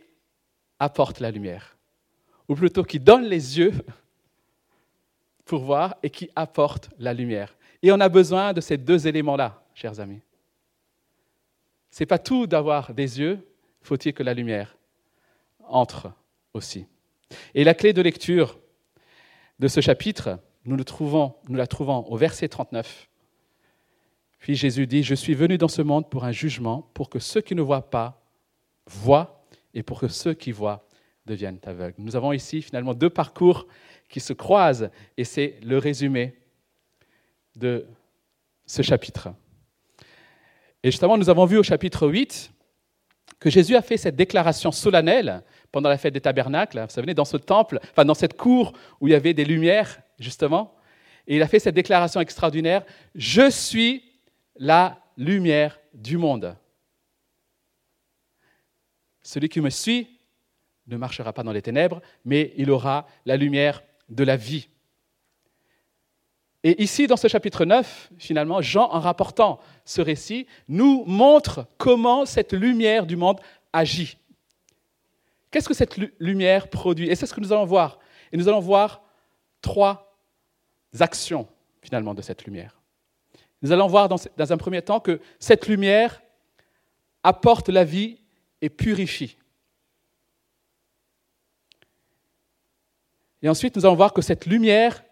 apporte 0.78 1.18
la 1.18 1.32
lumière 1.32 1.76
ou 2.46 2.54
plutôt 2.54 2.84
qui 2.84 3.00
donne 3.00 3.24
les 3.24 3.58
yeux 3.58 3.72
pour 5.44 5.64
voir 5.64 5.96
et 6.04 6.10
qui 6.10 6.30
apporte 6.36 6.90
la 7.00 7.12
lumière. 7.12 7.56
Et 7.82 7.90
on 7.90 7.98
a 7.98 8.08
besoin 8.08 8.52
de 8.52 8.60
ces 8.60 8.76
deux 8.76 9.08
éléments-là, 9.08 9.64
chers 9.74 9.98
amis. 9.98 10.20
Ce 11.90 12.04
n'est 12.04 12.06
pas 12.06 12.20
tout 12.20 12.46
d'avoir 12.46 12.94
des 12.94 13.18
yeux, 13.18 13.44
faut-il 13.86 14.12
que 14.12 14.22
la 14.22 14.34
lumière 14.34 14.76
entre 15.60 16.12
aussi. 16.52 16.86
Et 17.54 17.64
la 17.64 17.74
clé 17.74 17.92
de 17.92 18.02
lecture 18.02 18.58
de 19.58 19.68
ce 19.68 19.80
chapitre, 19.80 20.38
nous, 20.64 20.76
le 20.76 20.84
trouvons, 20.84 21.34
nous 21.48 21.56
la 21.56 21.66
trouvons 21.66 22.04
au 22.06 22.16
verset 22.16 22.48
39. 22.48 23.08
Puis 24.38 24.54
Jésus 24.54 24.86
dit, 24.86 25.02
je 25.02 25.14
suis 25.14 25.34
venu 25.34 25.58
dans 25.58 25.68
ce 25.68 25.82
monde 25.82 26.10
pour 26.10 26.24
un 26.24 26.32
jugement, 26.32 26.82
pour 26.94 27.08
que 27.08 27.18
ceux 27.18 27.40
qui 27.40 27.54
ne 27.54 27.62
voient 27.62 27.90
pas 27.90 28.22
voient, 28.86 29.44
et 29.74 29.82
pour 29.82 30.00
que 30.00 30.08
ceux 30.08 30.34
qui 30.34 30.52
voient 30.52 30.86
deviennent 31.26 31.60
aveugles. 31.64 31.96
Nous 31.98 32.16
avons 32.16 32.32
ici 32.32 32.62
finalement 32.62 32.94
deux 32.94 33.10
parcours 33.10 33.66
qui 34.08 34.20
se 34.20 34.32
croisent 34.32 34.90
et 35.16 35.24
c'est 35.24 35.58
le 35.62 35.76
résumé 35.78 36.34
de 37.56 37.86
ce 38.64 38.82
chapitre. 38.82 39.28
Et 40.82 40.90
justement, 40.90 41.18
nous 41.18 41.28
avons 41.28 41.44
vu 41.44 41.58
au 41.58 41.62
chapitre 41.62 42.08
8 42.08 42.52
que 43.38 43.50
Jésus 43.50 43.76
a 43.76 43.82
fait 43.82 43.96
cette 43.96 44.16
déclaration 44.16 44.72
solennelle 44.72 45.42
pendant 45.70 45.88
la 45.88 45.98
fête 45.98 46.14
des 46.14 46.20
tabernacles. 46.20 46.80
Vous 46.80 46.90
savez, 46.90 47.14
dans 47.14 47.24
ce 47.24 47.36
temple, 47.36 47.78
enfin 47.92 48.04
dans 48.04 48.14
cette 48.14 48.36
cour 48.36 48.72
où 49.00 49.08
il 49.08 49.10
y 49.10 49.14
avait 49.14 49.34
des 49.34 49.44
lumières, 49.44 50.00
justement. 50.18 50.74
Et 51.26 51.36
il 51.36 51.42
a 51.42 51.48
fait 51.48 51.58
cette 51.58 51.74
déclaration 51.74 52.20
extraordinaire 52.20 52.84
Je 53.14 53.50
suis 53.50 54.02
la 54.56 54.98
lumière 55.16 55.78
du 55.92 56.16
monde. 56.16 56.56
Celui 59.22 59.48
qui 59.48 59.60
me 59.60 59.70
suit 59.70 60.08
ne 60.86 60.96
marchera 60.96 61.32
pas 61.32 61.42
dans 61.42 61.52
les 61.52 61.62
ténèbres, 61.62 62.00
mais 62.24 62.52
il 62.56 62.70
aura 62.70 63.08
la 63.24 63.36
lumière 63.36 63.82
de 64.08 64.24
la 64.24 64.36
vie. 64.36 64.68
Et 66.64 66.82
ici, 66.82 67.06
dans 67.06 67.16
ce 67.16 67.28
chapitre 67.28 67.64
9, 67.64 68.10
finalement, 68.18 68.60
Jean, 68.60 68.90
en 68.92 69.00
rapportant 69.00 69.60
ce 69.84 70.00
récit, 70.00 70.46
nous 70.68 71.04
montre 71.06 71.66
comment 71.78 72.26
cette 72.26 72.52
lumière 72.52 73.06
du 73.06 73.16
monde 73.16 73.40
agit. 73.72 74.18
Qu'est-ce 75.50 75.68
que 75.68 75.74
cette 75.74 75.96
lumière 76.18 76.68
produit? 76.68 77.08
Et 77.08 77.14
c'est 77.14 77.26
ce 77.26 77.34
que 77.34 77.40
nous 77.40 77.52
allons 77.52 77.66
voir. 77.66 77.98
Et 78.32 78.36
nous 78.36 78.48
allons 78.48 78.60
voir 78.60 79.02
trois 79.60 80.12
actions, 80.98 81.46
finalement, 81.82 82.14
de 82.14 82.22
cette 82.22 82.44
lumière. 82.44 82.76
Nous 83.62 83.72
allons 83.72 83.86
voir 83.86 84.08
dans, 84.08 84.52
un 84.52 84.56
premier 84.56 84.82
temps 84.82 85.00
que 85.00 85.20
cette 85.38 85.66
lumière 85.66 86.22
apporte 87.22 87.68
la 87.68 87.84
vie 87.84 88.18
et 88.60 88.68
purifie. 88.68 89.36
Et 93.42 93.48
ensuite, 93.48 93.76
nous 93.76 93.86
allons 93.86 93.94
voir 93.94 94.12
que 94.12 94.22
cette 94.22 94.46
lumière 94.46 95.02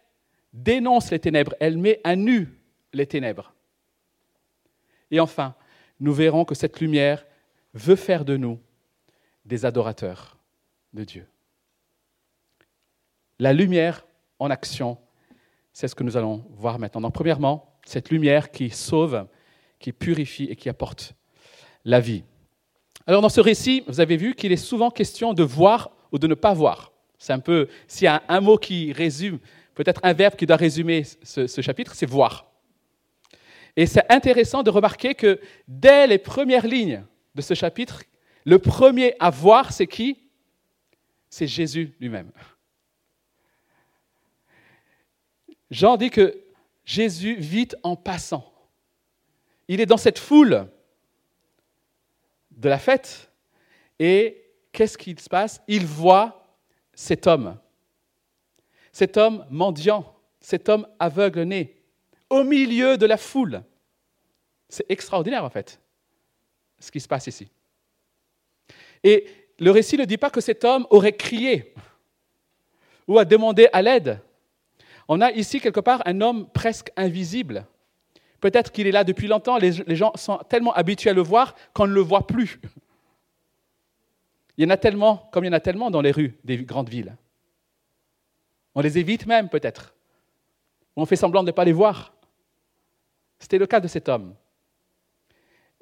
dénonce 0.55 1.11
les 1.11 1.19
ténèbres, 1.19 1.55
elle 1.61 1.77
met 1.77 2.01
à 2.05 2.17
nu 2.17 2.49
les 2.93 3.07
ténèbres. 3.07 3.53
Et 5.11 5.21
enfin, 5.21 5.55
nous 6.01 6.15
verrons 6.15 6.45
que 6.45 6.55
cette 6.55 6.81
lumière 6.81 7.27
veut 7.75 7.97
faire 7.97 8.25
de 8.25 8.37
nous 8.37 8.59
des 9.45 9.67
adorateurs 9.67 10.39
de 10.95 11.05
Dieu. 11.05 11.27
La 13.39 13.53
lumière 13.53 14.07
en 14.39 14.49
action, 14.49 14.97
c'est 15.73 15.89
ce 15.89 15.95
que 15.95 16.05
nous 16.05 16.17
allons 16.17 16.47
voir 16.51 16.79
maintenant. 16.79 17.01
Donc, 17.01 17.15
premièrement, 17.15 17.75
cette 17.85 18.11
lumière 18.11 18.51
qui 18.53 18.71
sauve, 18.71 19.27
qui 19.81 19.93
purifie 19.93 20.45
et 20.45 20.57
qui 20.57 20.69
apporte 20.69 21.15
la 21.85 22.01
vie. 22.01 22.23
Alors, 23.07 23.21
dans 23.21 23.29
ce 23.29 23.41
récit, 23.41 23.83
vous 23.89 24.01
avez 24.01 24.17
vu 24.17 24.35
qu'il 24.35 24.53
est 24.53 24.57
souvent 24.57 24.91
question 24.91 25.35
de 25.35 25.43
voir 25.43 25.91
ou 26.13 26.19
de 26.19 26.29
ne 26.29 26.35
pas 26.35 26.55
voir. 26.55 26.93
C'est 27.19 27.33
un 27.33 27.41
peu, 27.41 27.69
s'il 27.89 28.05
y 28.05 28.09
a 28.09 28.23
un 28.29 28.41
mot 28.41 28.57
qui 28.57 28.93
résume, 28.93 29.41
peut-être 29.75 30.01
un 30.03 30.13
verbe 30.13 30.37
qui 30.37 30.47
doit 30.47 30.57
résumer 30.57 31.05
ce, 31.23 31.61
chapitre, 31.61 31.95
c'est 31.95 32.07
voir. 32.07 32.51
Et 33.77 33.87
c'est 33.87 34.11
intéressant 34.11 34.63
de 34.63 34.71
remarquer 34.71 35.15
que 35.15 35.41
dès 35.67 36.07
les 36.07 36.19
premières 36.19 36.67
lignes 36.67 37.05
de 37.35 37.43
ce 37.43 37.55
chapitre, 37.55 38.03
le 38.45 38.59
premier 38.59 39.15
à 39.19 39.31
voir, 39.31 39.73
c'est 39.73 39.87
qui? 39.87 40.19
C'est 41.29 41.47
Jésus 41.47 41.93
lui-même. 41.99 42.31
Jean 45.71 45.97
dit 45.97 46.11
que 46.11 46.41
Jésus 46.85 47.35
vit 47.35 47.69
en 47.83 47.97
passant. 47.97 48.53
Il 49.67 49.81
est 49.81 49.87
dans 49.87 49.97
cette 49.97 50.19
foule 50.19 50.69
de 52.53 52.69
la 52.69 52.79
fête 52.79 53.31
et 53.99 54.45
qu'est-ce 54.71 54.99
qui 54.99 55.17
se 55.19 55.29
passe? 55.29 55.61
Il 55.67 55.87
voit 55.87 56.47
cet 56.95 57.27
homme, 57.27 57.59
cet 58.95 59.17
homme 59.17 59.45
mendiant, 59.51 60.15
cet 60.41 60.69
homme 60.69 60.87
aveugle-né, 61.01 61.77
au 62.31 62.45
milieu 62.45 62.97
de 62.97 63.07
la 63.07 63.17
foule. 63.17 63.63
C'est 64.69 64.87
extraordinaire 64.89 65.45
en 65.45 65.51
fait, 65.51 65.81
ce 66.79 66.93
qui 66.93 67.01
se 67.01 67.09
passe 67.09 67.27
ici. 67.27 67.49
Et 69.03 69.27
le 69.59 69.73
récit 69.73 69.97
ne 69.99 70.05
dit 70.05 70.17
pas 70.17 70.31
que 70.31 70.41
cet 70.41 70.65
homme 70.65 70.87
aurait 70.91 71.17
crié 71.17 71.75
ou 73.09 73.19
a 73.19 73.25
demandé 73.25 73.69
à 73.73 73.83
l'aide. 73.83 74.21
On 75.09 75.21
a 75.21 75.33
ici 75.33 75.61
quelque 75.61 75.81
part 75.81 76.01
un 76.07 76.21
homme 76.21 76.49
presque 76.49 76.93
invisible. 76.97 77.67
Peut-être 78.41 78.71
qu'il 78.71 78.87
est 78.87 78.93
là 78.93 79.03
depuis 79.03 79.27
longtemps, 79.27 79.59
les, 79.59 79.73
gens 79.97 80.13
sont 80.15 80.39
tellement 80.49 80.73
habitués 80.73 81.11
à 81.11 81.15
le 81.15 81.23
voir 81.23 81.57
qu'on 81.73 81.89
ne 81.89 81.93
le 81.93 82.01
voit 82.01 82.29
plus. 82.29 82.61
Il 84.57 84.63
y 84.63 84.67
en 84.69 84.71
a 84.71 84.77
tellement, 84.77 85.29
comme 85.33 85.43
il 85.43 85.49
y 85.49 85.51
en 85.51 85.55
a 85.55 85.61
tellement 85.61 85.91
dans 85.91 86.01
les 86.01 86.13
rues 86.13 86.39
des 86.45 86.59
grandes 86.59 86.89
villes. 86.89 87.17
On 88.75 88.81
les 88.81 88.99
évite 88.99 89.27
même 89.27 89.49
peut-être. 89.49 89.95
On 90.97 91.07
fait 91.07 91.17
semblant 91.17 91.43
de 91.43 91.49
ne 91.49 91.53
pas 91.53 91.65
les 91.65 91.73
voir. 91.73 92.15
C'était 93.39 93.59
le 93.59 93.67
cas 93.67 93.81
de 93.81 93.89
cet 93.89 94.09
homme. 94.09 94.35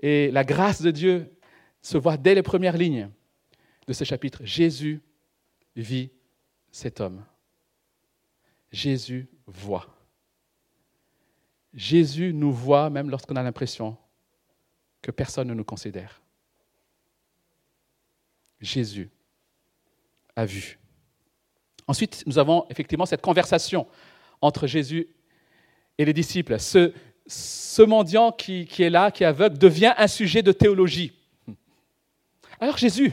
Et 0.00 0.30
la 0.30 0.44
grâce 0.44 0.82
de 0.82 0.90
Dieu 0.90 1.32
se 1.80 1.96
voit 1.98 2.16
dès 2.16 2.34
les 2.34 2.42
premières 2.42 2.76
lignes 2.76 3.10
de 3.86 3.92
ce 3.92 4.04
chapitre. 4.04 4.40
Jésus 4.44 5.00
vit 5.76 6.10
cet 6.70 7.00
homme. 7.00 7.24
Jésus 8.70 9.28
voit. 9.46 9.94
Jésus 11.74 12.32
nous 12.32 12.52
voit 12.52 12.90
même 12.90 13.10
lorsqu'on 13.10 13.36
a 13.36 13.42
l'impression 13.42 13.96
que 15.00 15.10
personne 15.10 15.48
ne 15.48 15.54
nous 15.54 15.64
considère. 15.64 16.22
Jésus 18.60 19.10
a 20.36 20.46
vu. 20.46 20.78
Ensuite, 21.92 22.22
nous 22.24 22.38
avons 22.38 22.64
effectivement 22.70 23.04
cette 23.04 23.20
conversation 23.20 23.86
entre 24.40 24.66
Jésus 24.66 25.10
et 25.98 26.06
les 26.06 26.14
disciples. 26.14 26.58
Ce, 26.58 27.82
mendiant 27.82 28.32
qui, 28.32 28.64
qui 28.64 28.82
est 28.82 28.88
là, 28.88 29.10
qui 29.10 29.24
est 29.24 29.26
aveugle, 29.26 29.58
devient 29.58 29.92
un 29.98 30.08
sujet 30.08 30.40
de 30.40 30.52
théologie. 30.52 31.12
Alors 32.58 32.78
Jésus, 32.78 33.12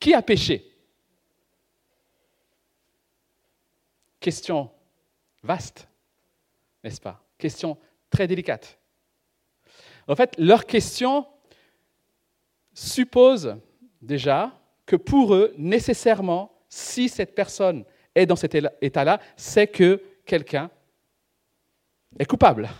qui 0.00 0.14
a 0.14 0.22
péché? 0.22 0.72
Question 4.18 4.70
vaste, 5.42 5.86
n'est-ce 6.82 7.02
pas? 7.02 7.22
Question 7.36 7.76
très 8.08 8.26
délicate. 8.26 8.78
En 10.08 10.16
fait, 10.16 10.34
leur 10.38 10.64
question 10.64 11.26
suppose 12.72 13.58
déjà 14.00 14.58
que 14.86 14.96
pour 14.96 15.34
eux, 15.34 15.52
nécessairement, 15.58 16.51
si 16.74 17.10
cette 17.10 17.34
personne 17.34 17.84
est 18.14 18.24
dans 18.24 18.34
cet 18.34 18.54
état-là, 18.80 19.20
c'est 19.36 19.66
que 19.66 20.02
quelqu'un 20.24 20.70
est 22.18 22.24
coupable. 22.24 22.70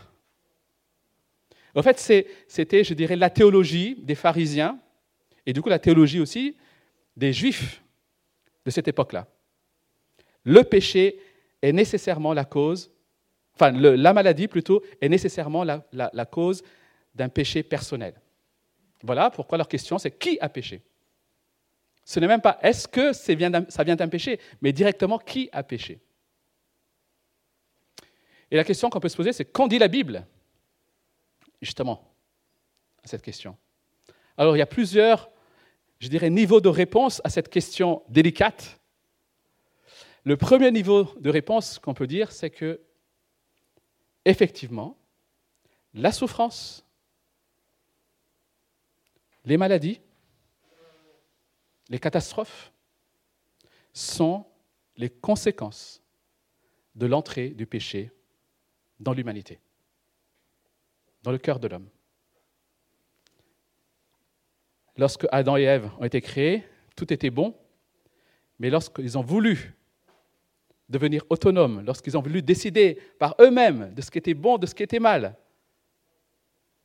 En 1.74 1.82
fait, 1.82 1.98
c'était, 2.48 2.84
je 2.84 2.94
dirais, 2.94 3.16
la 3.16 3.28
théologie 3.28 3.96
des 3.98 4.14
pharisiens 4.14 4.78
et 5.44 5.52
du 5.52 5.60
coup 5.60 5.68
la 5.68 5.78
théologie 5.78 6.20
aussi 6.20 6.56
des 7.18 7.34
juifs 7.34 7.82
de 8.64 8.70
cette 8.70 8.88
époque-là. 8.88 9.26
Le 10.44 10.62
péché 10.62 11.20
est 11.60 11.72
nécessairement 11.72 12.32
la 12.32 12.46
cause, 12.46 12.90
enfin 13.54 13.72
la 13.72 14.12
maladie 14.14 14.48
plutôt, 14.48 14.82
est 15.02 15.08
nécessairement 15.10 15.64
la, 15.64 16.24
cause 16.24 16.62
d'un 17.14 17.28
péché 17.28 17.62
personnel. 17.62 18.14
Voilà 19.02 19.28
pourquoi 19.28 19.58
leur 19.58 19.68
question 19.68 19.98
c'est 19.98 20.12
qui 20.12 20.38
a 20.40 20.48
péché? 20.48 20.82
Ce 22.04 22.18
n'est 22.20 22.26
même 22.26 22.40
pas 22.40 22.58
est-ce 22.62 22.88
que 22.88 23.12
ça 23.12 23.34
vient 23.34 23.50
d'un 23.50 24.08
péché, 24.08 24.40
mais 24.60 24.72
directement 24.72 25.18
qui 25.18 25.48
a 25.52 25.62
péché. 25.62 26.00
Et 28.50 28.56
la 28.56 28.64
question 28.64 28.90
qu'on 28.90 29.00
peut 29.00 29.08
se 29.08 29.16
poser 29.16 29.32
c'est 29.32 29.46
qu'en 29.46 29.68
dit 29.68 29.78
la 29.78 29.88
Bible 29.88 30.26
Justement, 31.60 32.12
à 33.04 33.06
cette 33.06 33.22
question? 33.22 33.56
Alors 34.36 34.56
il 34.56 34.58
y 34.58 34.62
a 34.62 34.66
plusieurs, 34.66 35.30
je 36.00 36.08
dirais, 36.08 36.28
niveaux 36.28 36.60
de 36.60 36.68
réponse 36.68 37.20
à 37.24 37.30
cette 37.30 37.48
question 37.48 38.02
délicate 38.08 38.80
le 40.24 40.36
premier 40.36 40.70
niveau 40.70 41.12
de 41.18 41.30
réponse 41.30 41.78
qu'on 41.78 41.94
peut 41.94 42.06
dire, 42.06 42.30
c'est 42.30 42.50
que, 42.50 42.80
effectivement, 44.24 44.96
la 45.94 46.12
souffrance, 46.12 46.86
les 49.44 49.56
maladies, 49.56 50.00
les 51.92 51.98
catastrophes 51.98 52.72
sont 53.92 54.46
les 54.96 55.10
conséquences 55.10 56.02
de 56.94 57.04
l'entrée 57.04 57.50
du 57.50 57.66
péché 57.66 58.10
dans 58.98 59.12
l'humanité, 59.12 59.60
dans 61.22 61.32
le 61.32 61.36
cœur 61.36 61.60
de 61.60 61.68
l'homme. 61.68 61.88
Lorsque 64.96 65.26
Adam 65.30 65.58
et 65.58 65.64
Ève 65.64 65.90
ont 65.98 66.04
été 66.04 66.22
créés, 66.22 66.64
tout 66.96 67.12
était 67.12 67.28
bon, 67.28 67.54
mais 68.58 68.70
lorsqu'ils 68.70 69.18
ont 69.18 69.22
voulu 69.22 69.74
devenir 70.88 71.24
autonomes, 71.28 71.84
lorsqu'ils 71.84 72.16
ont 72.16 72.22
voulu 72.22 72.40
décider 72.40 72.98
par 73.18 73.34
eux-mêmes 73.38 73.92
de 73.92 74.00
ce 74.00 74.10
qui 74.10 74.16
était 74.16 74.34
bon, 74.34 74.56
de 74.56 74.64
ce 74.64 74.74
qui 74.74 74.82
était 74.82 74.98
mal, 74.98 75.36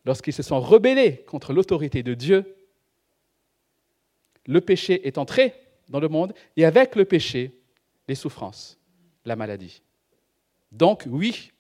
lorsqu'ils 0.04 0.34
se 0.34 0.44
sont 0.44 0.60
rebellés 0.60 1.24
contre 1.24 1.54
l'autorité 1.54 2.04
de 2.04 2.14
Dieu, 2.14 2.58
le 4.48 4.62
péché 4.62 5.05
est 5.07 5.18
entré 5.18 5.53
dans 5.90 6.00
le 6.00 6.07
monde 6.07 6.33
et 6.55 6.66
avec 6.66 6.96
le 6.96 7.05
péché, 7.05 7.60
les 8.07 8.16
souffrances, 8.16 8.79
la 9.25 9.36
maladie. 9.36 9.81
Donc 10.72 11.03
oui, 11.07 11.51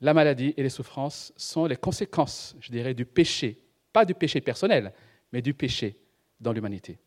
la 0.00 0.14
maladie 0.14 0.54
et 0.56 0.62
les 0.62 0.70
souffrances 0.70 1.32
sont 1.36 1.66
les 1.66 1.76
conséquences, 1.76 2.56
je 2.60 2.70
dirais, 2.70 2.94
du 2.94 3.04
péché, 3.04 3.58
pas 3.92 4.04
du 4.04 4.14
péché 4.14 4.40
personnel, 4.40 4.92
mais 5.32 5.42
du 5.42 5.52
péché 5.52 5.96
dans 6.38 6.52
l'humanité. 6.52 6.98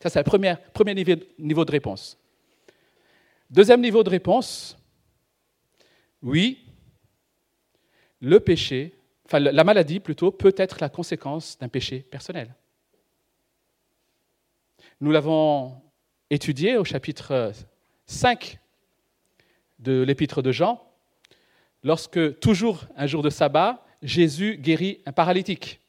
Ça, 0.00 0.10
c'est 0.10 0.20
le 0.20 0.24
premier, 0.24 0.54
premier 0.72 0.94
niveau 1.38 1.64
de 1.64 1.70
réponse. 1.70 2.18
Deuxième 3.48 3.80
niveau 3.80 4.02
de 4.02 4.10
réponse, 4.10 4.76
oui, 6.22 6.66
le 8.20 8.40
péché, 8.40 8.94
la 9.38 9.64
maladie 9.64 10.00
plutôt, 10.00 10.30
peut 10.30 10.54
être 10.56 10.78
la 10.80 10.88
conséquence 10.88 11.58
d'un 11.58 11.68
péché 11.68 12.00
personnel. 12.00 12.54
Nous 15.00 15.10
l'avons 15.10 15.80
étudié 16.30 16.76
au 16.76 16.84
chapitre 16.84 17.52
5 18.06 18.58
de 19.78 20.02
l'épître 20.02 20.42
de 20.42 20.52
Jean, 20.52 20.82
lorsque, 21.82 22.40
toujours 22.40 22.86
un 22.96 23.06
jour 23.06 23.22
de 23.22 23.30
sabbat, 23.30 23.84
Jésus 24.02 24.56
guérit 24.56 25.02
un 25.06 25.12
paralytique. 25.12 25.80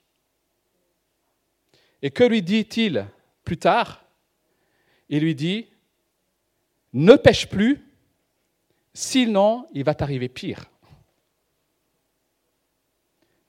Et 2.02 2.12
que 2.12 2.24
lui 2.24 2.42
dit-il 2.42 3.08
plus 3.44 3.58
tard, 3.58 4.06
il 5.10 5.22
lui 5.22 5.36
dit, 5.36 5.68
ne 6.94 7.16
pêche 7.16 7.48
plus, 7.48 7.86
sinon 8.94 9.68
il 9.74 9.84
va 9.84 9.94
t'arriver 9.94 10.30
pire. 10.30 10.66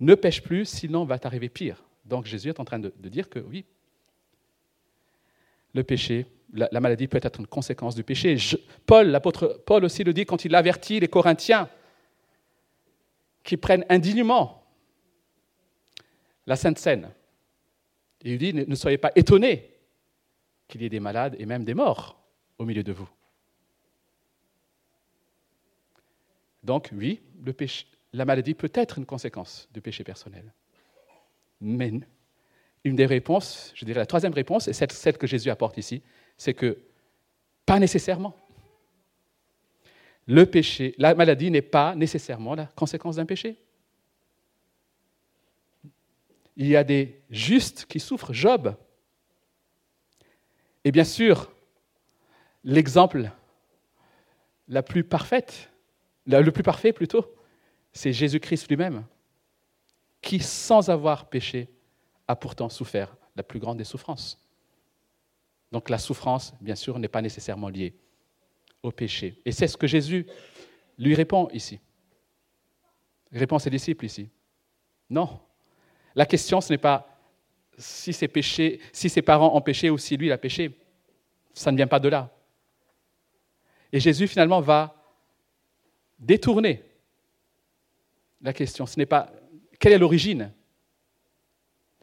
Ne 0.00 0.14
pêche 0.14 0.42
plus, 0.42 0.66
sinon 0.66 1.04
va 1.04 1.18
t'arriver 1.18 1.48
pire. 1.48 1.82
Donc 2.04 2.26
Jésus 2.26 2.48
est 2.48 2.60
en 2.60 2.64
train 2.64 2.78
de, 2.78 2.92
dire 3.08 3.28
que 3.28 3.38
oui, 3.38 3.64
le 5.74 5.82
péché, 5.82 6.26
la, 6.52 6.80
maladie 6.80 7.08
peut 7.08 7.20
être 7.22 7.40
une 7.40 7.46
conséquence 7.46 7.94
du 7.94 8.04
péché. 8.04 8.36
Paul, 8.86 9.08
l'apôtre 9.08 9.62
Paul 9.66 9.84
aussi 9.84 10.04
le 10.04 10.12
dit 10.12 10.24
quand 10.24 10.44
il 10.44 10.54
avertit 10.54 11.00
les 11.00 11.08
Corinthiens 11.08 11.68
qui 13.42 13.56
prennent 13.56 13.84
indignement 13.88 14.64
la 16.46 16.56
Sainte 16.56 16.78
Seine. 16.78 17.10
Il 18.22 18.38
dit, 18.38 18.52
ne 18.52 18.74
soyez 18.74 18.98
pas 18.98 19.12
étonnés 19.14 19.70
qu'il 20.68 20.82
y 20.82 20.86
ait 20.86 20.90
des 20.90 21.00
malades 21.00 21.36
et 21.38 21.46
même 21.46 21.64
des 21.64 21.74
morts 21.74 22.20
au 22.58 22.64
milieu 22.64 22.82
de 22.82 22.92
vous. 22.92 23.08
Donc 26.62 26.90
oui, 26.92 27.20
le 27.44 27.52
péché, 27.52 27.86
la 28.16 28.24
maladie 28.24 28.54
peut 28.54 28.72
être 28.72 28.98
une 28.98 29.04
conséquence 29.04 29.68
du 29.72 29.80
péché 29.82 30.02
personnel. 30.02 30.52
Mais 31.60 31.92
une 32.84 32.96
des 32.96 33.06
réponses, 33.06 33.72
je 33.74 33.84
dirais 33.84 34.00
la 34.00 34.06
troisième 34.06 34.32
réponse, 34.32 34.68
et 34.68 34.72
celle, 34.72 35.18
que 35.18 35.26
Jésus 35.26 35.50
apporte 35.50 35.76
ici, 35.76 36.02
c'est 36.38 36.54
que 36.54 36.78
pas 37.66 37.78
nécessairement. 37.78 38.34
La 40.26 41.14
maladie 41.14 41.50
n'est 41.50 41.62
pas 41.62 41.94
nécessairement 41.94 42.54
la 42.54 42.66
conséquence 42.66 43.16
d'un 43.16 43.26
péché. 43.26 43.58
Il 46.56 46.68
y 46.68 46.76
a 46.76 46.84
des 46.84 47.20
justes 47.28 47.84
qui 47.84 48.00
souffrent. 48.00 48.32
Job, 48.32 48.74
et 50.84 50.90
bien 50.90 51.04
sûr, 51.04 51.52
l'exemple 52.64 53.30
la 54.68 54.82
plus 54.82 55.04
parfaite, 55.04 55.70
le 56.26 56.50
plus 56.50 56.62
parfait 56.62 56.92
plutôt, 56.92 57.35
c'est 57.96 58.12
Jésus-Christ 58.12 58.68
lui-même, 58.68 59.04
qui, 60.20 60.38
sans 60.38 60.90
avoir 60.90 61.28
péché, 61.28 61.68
a 62.28 62.36
pourtant 62.36 62.68
souffert 62.68 63.16
la 63.34 63.42
plus 63.42 63.58
grande 63.58 63.78
des 63.78 63.84
souffrances. 63.84 64.38
Donc 65.72 65.88
la 65.88 65.98
souffrance, 65.98 66.54
bien 66.60 66.74
sûr, 66.74 66.98
n'est 66.98 67.08
pas 67.08 67.22
nécessairement 67.22 67.68
liée 67.68 67.94
au 68.82 68.90
péché. 68.90 69.40
Et 69.44 69.52
c'est 69.52 69.66
ce 69.66 69.76
que 69.76 69.86
Jésus 69.86 70.26
lui 70.98 71.14
répond 71.14 71.48
ici. 71.52 71.80
Répond 73.32 73.56
à 73.56 73.60
ses 73.60 73.70
disciples 73.70 74.04
ici. 74.04 74.28
Non. 75.08 75.40
La 76.14 76.26
question, 76.26 76.60
ce 76.60 76.72
n'est 76.72 76.78
pas 76.78 77.18
si 77.78 78.12
ses, 78.12 78.28
péchés, 78.28 78.80
si 78.92 79.08
ses 79.08 79.22
parents 79.22 79.56
ont 79.56 79.60
péché 79.62 79.90
ou 79.90 79.96
si 79.96 80.16
lui 80.16 80.30
a 80.30 80.38
péché. 80.38 80.78
Ça 81.54 81.72
ne 81.72 81.76
vient 81.76 81.86
pas 81.86 82.00
de 82.00 82.08
là. 82.08 82.30
Et 83.90 84.00
Jésus 84.00 84.28
finalement 84.28 84.60
va 84.60 84.94
détourner 86.18 86.85
la 88.46 88.52
question. 88.52 88.86
Ce 88.86 88.96
n'est 88.96 89.06
pas 89.06 89.30
quelle 89.78 89.92
est 89.92 89.98
l'origine, 89.98 90.52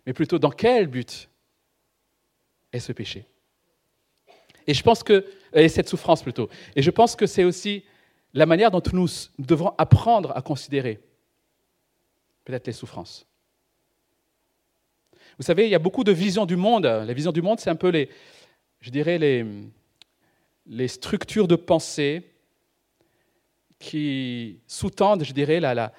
mais 0.06 0.14
plutôt 0.14 0.38
dans 0.38 0.52
quel 0.52 0.88
but 0.88 1.30
est 2.72 2.80
ce 2.80 2.92
péché. 2.92 3.26
Et 4.68 4.74
je 4.74 4.84
pense 4.84 5.04
que, 5.04 5.26
et 5.54 5.70
cette 5.70 5.88
souffrance 5.88 6.22
plutôt, 6.22 6.50
et 6.76 6.82
je 6.82 6.92
pense 6.92 7.16
que 7.16 7.26
c'est 7.26 7.46
aussi 7.46 7.84
la 8.34 8.46
manière 8.46 8.72
dont 8.72 8.82
nous 8.92 9.08
devons 9.40 9.74
apprendre 9.78 10.36
à 10.36 10.42
considérer 10.42 11.00
peut-être 12.44 12.68
les 12.68 12.74
souffrances. 12.74 13.26
Vous 15.38 15.44
savez, 15.44 15.66
il 15.66 15.72
y 15.72 15.76
a 15.76 15.80
beaucoup 15.80 16.04
de 16.04 16.12
visions 16.12 16.46
du 16.46 16.58
monde. 16.58 16.86
La 16.86 17.14
vision 17.14 17.32
du 17.32 17.42
monde, 17.42 17.60
c'est 17.60 17.70
un 17.70 17.76
peu 17.76 17.90
les, 17.90 18.10
je 18.82 18.90
dirais, 18.90 19.18
les, 19.18 19.46
les 20.68 20.88
structures 20.90 21.48
de 21.48 21.56
pensée 21.56 22.30
qui 23.80 24.60
sous-tendent, 24.68 25.24
je 25.24 25.34
dirais, 25.34 25.60
la, 25.60 25.94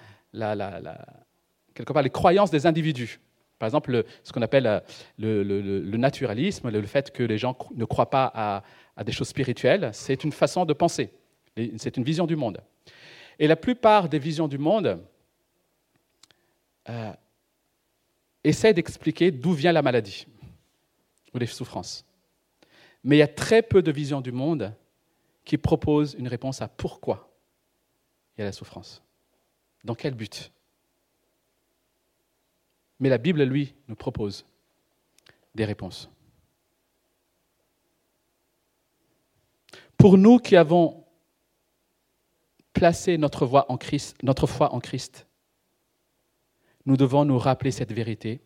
quelque 1.74 1.92
part 1.92 2.02
les 2.02 2.10
croyances 2.10 2.50
des 2.50 2.66
individus. 2.66 3.20
Par 3.58 3.66
exemple, 3.66 4.04
ce 4.22 4.32
qu'on 4.32 4.42
appelle 4.42 4.66
euh, 4.66 4.80
le, 5.18 5.96
naturalisme, 5.96 6.70
le, 6.70 6.82
fait 6.82 7.10
que 7.10 7.22
les 7.22 7.38
gens 7.38 7.56
ne 7.74 7.84
croient 7.84 8.10
pas 8.10 8.32
à, 8.96 9.04
des 9.04 9.12
choses 9.12 9.28
spirituelles, 9.28 9.90
c'est 9.92 10.24
une 10.24 10.32
façon 10.32 10.64
de 10.64 10.72
penser, 10.72 11.12
c'est 11.76 11.96
une 11.96 12.04
vision 12.04 12.26
du 12.26 12.36
monde. 12.36 12.60
Et 13.38 13.46
la 13.46 13.56
plupart 13.56 14.08
des 14.08 14.18
visions 14.18 14.48
du 14.48 14.58
monde 14.58 15.00
euh, 16.88 17.12
essaient 18.42 18.74
d'expliquer 18.74 19.30
d'où 19.30 19.52
vient 19.52 19.72
la 19.72 19.82
maladie 19.82 20.26
ou 21.32 21.38
les 21.38 21.46
souffrances. 21.46 22.04
Mais 23.02 23.16
il 23.16 23.20
y 23.20 23.22
a 23.22 23.28
très 23.28 23.62
peu 23.62 23.82
de 23.82 23.92
visions 23.92 24.20
du 24.20 24.32
monde 24.32 24.72
qui 25.44 25.58
proposent 25.58 26.14
une 26.18 26.28
réponse 26.28 26.62
à 26.62 26.68
pourquoi 26.68 27.30
il 28.36 28.40
y 28.40 28.42
a 28.42 28.46
la 28.46 28.52
souffrance. 28.52 29.03
Dans 29.84 29.94
quel 29.94 30.14
but? 30.14 30.50
Mais 33.00 33.08
la 33.08 33.18
Bible, 33.18 33.42
lui, 33.42 33.74
nous 33.88 33.96
propose 33.96 34.44
des 35.54 35.64
réponses. 35.64 36.08
Pour 39.96 40.18
nous 40.18 40.38
qui 40.38 40.56
avons 40.56 41.04
placé 42.72 43.18
notre, 43.18 43.46
voix 43.46 43.70
en 43.70 43.76
Christ, 43.76 44.16
notre 44.22 44.46
foi 44.46 44.72
en 44.74 44.80
Christ, 44.80 45.26
nous 46.86 46.96
devons 46.96 47.24
nous 47.24 47.38
rappeler 47.38 47.70
cette 47.70 47.92
vérité. 47.92 48.40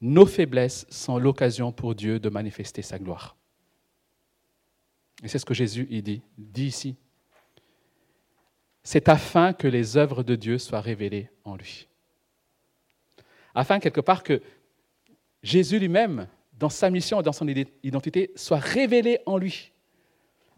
Nos 0.00 0.26
faiblesses 0.26 0.86
sont 0.90 1.18
l'occasion 1.18 1.72
pour 1.72 1.94
Dieu 1.94 2.18
de 2.18 2.28
manifester 2.28 2.82
sa 2.82 2.98
gloire. 2.98 3.36
Et 5.22 5.28
c'est 5.28 5.38
ce 5.38 5.46
que 5.46 5.54
Jésus 5.54 5.86
dit, 6.02 6.22
dit 6.36 6.66
ici. 6.66 6.96
C'est 8.84 9.08
afin 9.08 9.52
que 9.52 9.68
les 9.68 9.96
œuvres 9.96 10.22
de 10.22 10.34
Dieu 10.34 10.58
soient 10.58 10.80
révélées 10.80 11.30
en 11.44 11.56
lui. 11.56 11.88
Afin, 13.54 13.78
quelque 13.78 14.00
part, 14.00 14.22
que 14.22 14.42
Jésus 15.42 15.78
lui-même, 15.78 16.26
dans 16.58 16.68
sa 16.68 16.90
mission 16.90 17.20
et 17.20 17.22
dans 17.22 17.32
son 17.32 17.46
identité, 17.82 18.32
soit 18.36 18.58
révélé 18.58 19.20
en 19.26 19.36
lui. 19.36 19.72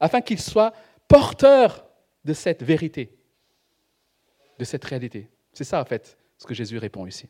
Afin 0.01 0.21
qu'il 0.21 0.41
soit 0.41 0.73
porteur 1.09 1.87
de 2.25 2.33
cette 2.33 2.63
vérité, 2.63 3.11
de 4.59 4.65
cette 4.65 4.85
réalité. 4.85 5.29
C'est 5.53 5.65
ça, 5.65 5.81
en 5.81 5.85
fait, 5.85 6.17
ce 6.39 6.47
que 6.47 6.55
Jésus 6.55 6.79
répond 6.79 7.07
ici. 7.07 7.29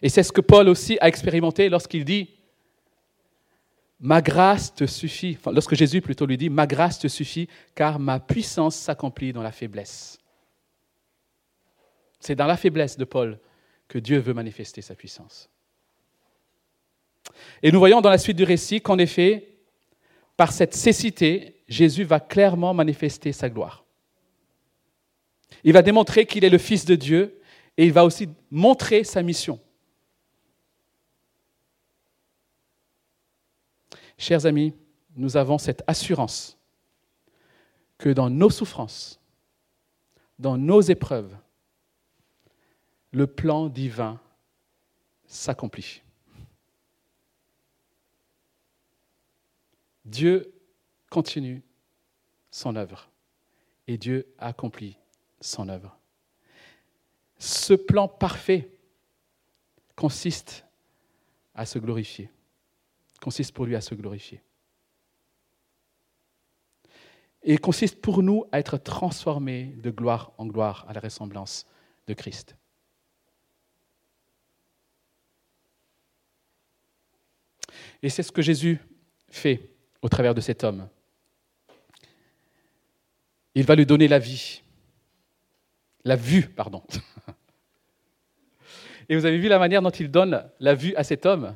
Et 0.00 0.08
c'est 0.08 0.22
ce 0.22 0.32
que 0.32 0.40
Paul 0.40 0.68
aussi 0.68 0.98
a 1.00 1.08
expérimenté 1.08 1.68
lorsqu'il 1.68 2.04
dit 2.04 2.30
Ma 4.02 4.20
grâce 4.20 4.74
te 4.74 4.84
suffit, 4.84 5.38
lorsque 5.46 5.76
Jésus 5.76 6.00
plutôt 6.00 6.26
lui 6.26 6.36
dit 6.36 6.50
Ma 6.50 6.66
grâce 6.66 6.98
te 6.98 7.06
suffit, 7.06 7.48
car 7.76 8.00
ma 8.00 8.18
puissance 8.18 8.74
s'accomplit 8.74 9.32
dans 9.32 9.42
la 9.42 9.52
faiblesse. 9.52 10.18
C'est 12.18 12.34
dans 12.34 12.46
la 12.46 12.56
faiblesse 12.56 12.98
de 12.98 13.04
Paul 13.04 13.38
que 13.86 13.98
Dieu 13.98 14.18
veut 14.18 14.34
manifester 14.34 14.82
sa 14.82 14.96
puissance. 14.96 15.48
Et 17.62 17.70
nous 17.70 17.78
voyons 17.78 18.00
dans 18.00 18.10
la 18.10 18.18
suite 18.18 18.36
du 18.36 18.42
récit 18.42 18.80
qu'en 18.80 18.98
effet, 18.98 19.54
par 20.36 20.52
cette 20.52 20.74
cécité, 20.74 21.62
Jésus 21.68 22.02
va 22.02 22.18
clairement 22.18 22.74
manifester 22.74 23.32
sa 23.32 23.48
gloire. 23.48 23.84
Il 25.62 25.72
va 25.72 25.82
démontrer 25.82 26.26
qu'il 26.26 26.44
est 26.44 26.50
le 26.50 26.58
Fils 26.58 26.84
de 26.84 26.96
Dieu 26.96 27.40
et 27.76 27.86
il 27.86 27.92
va 27.92 28.04
aussi 28.04 28.28
montrer 28.50 29.04
sa 29.04 29.22
mission. 29.22 29.60
Chers 34.18 34.46
amis, 34.46 34.74
nous 35.16 35.36
avons 35.36 35.58
cette 35.58 35.82
assurance 35.86 36.58
que 37.98 38.08
dans 38.08 38.30
nos 38.30 38.50
souffrances, 38.50 39.20
dans 40.38 40.56
nos 40.56 40.80
épreuves, 40.80 41.36
le 43.12 43.26
plan 43.26 43.68
divin 43.68 44.20
s'accomplit. 45.26 46.02
Dieu 50.04 50.52
continue 51.10 51.62
son 52.50 52.74
œuvre 52.76 53.08
et 53.86 53.96
Dieu 53.96 54.26
accomplit 54.38 54.96
son 55.40 55.68
œuvre. 55.68 55.96
Ce 57.38 57.74
plan 57.74 58.08
parfait 58.08 58.68
consiste 59.94 60.64
à 61.54 61.66
se 61.66 61.78
glorifier, 61.78 62.30
consiste 63.22 63.54
pour 63.54 63.64
lui 63.64 63.76
à 63.76 63.80
se 63.80 63.94
glorifier. 63.94 64.42
Et 67.44 67.56
consiste 67.56 68.00
pour 68.00 68.22
nous 68.22 68.44
à 68.50 68.58
être 68.58 68.76
transformés 68.76 69.74
de 69.76 69.90
gloire 69.90 70.32
en 70.38 70.46
gloire 70.46 70.84
à 70.88 70.92
la 70.92 71.00
ressemblance 71.00 71.66
de 72.08 72.14
Christ. 72.14 72.56
Et 78.02 78.10
c'est 78.10 78.24
ce 78.24 78.32
que 78.32 78.42
Jésus 78.42 78.80
fait 79.30 79.70
au 80.02 80.08
travers 80.08 80.34
de 80.34 80.40
cet 80.40 80.64
homme. 80.64 80.88
Il 83.54 83.64
va 83.64 83.76
lui 83.76 83.86
donner 83.86 84.08
la 84.08 84.18
vie. 84.18 84.62
La 86.04 86.16
vue, 86.16 86.48
pardon. 86.48 86.82
Et 89.08 89.14
vous 89.14 89.26
avez 89.26 89.38
vu 89.38 89.46
la 89.46 89.60
manière 89.60 89.82
dont 89.82 89.90
il 89.90 90.10
donne 90.10 90.50
la 90.58 90.74
vue 90.74 90.96
à 90.96 91.04
cet 91.04 91.26
homme? 91.26 91.54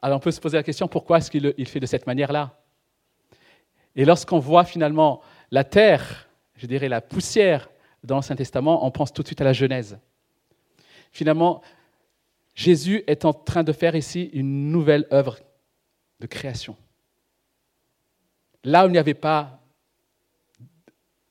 Alors 0.00 0.18
on 0.18 0.20
peut 0.20 0.30
se 0.30 0.40
poser 0.40 0.56
la 0.56 0.62
question, 0.62 0.88
pourquoi 0.88 1.18
est-ce 1.18 1.30
qu'il 1.30 1.66
fait 1.66 1.80
de 1.80 1.86
cette 1.86 2.06
manière-là? 2.06 2.62
Et 3.96 4.04
lorsqu'on 4.04 4.38
voit 4.38 4.64
finalement 4.64 5.22
la 5.50 5.64
terre, 5.64 6.28
je 6.54 6.66
dirais 6.66 6.88
la 6.88 7.00
poussière 7.00 7.68
dans 8.04 8.16
l'Ancien 8.16 8.36
Testament, 8.36 8.86
on 8.86 8.90
pense 8.90 9.12
tout 9.12 9.22
de 9.22 9.26
suite 9.26 9.40
à 9.40 9.44
la 9.44 9.52
Genèse. 9.52 9.98
Finalement, 11.10 11.62
Jésus 12.54 13.02
est 13.06 13.24
en 13.24 13.32
train 13.32 13.64
de 13.64 13.72
faire 13.72 13.96
ici 13.96 14.30
une 14.32 14.70
nouvelle 14.70 15.06
œuvre 15.12 15.38
de 16.20 16.26
création. 16.26 16.76
Là 18.64 18.84
où 18.84 18.88
il 18.88 18.92
n'y 18.92 18.98
avait 18.98 19.14
pas 19.14 19.60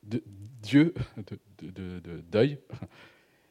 de 0.04 0.24
Dieu, 0.26 0.94
de, 1.62 2.58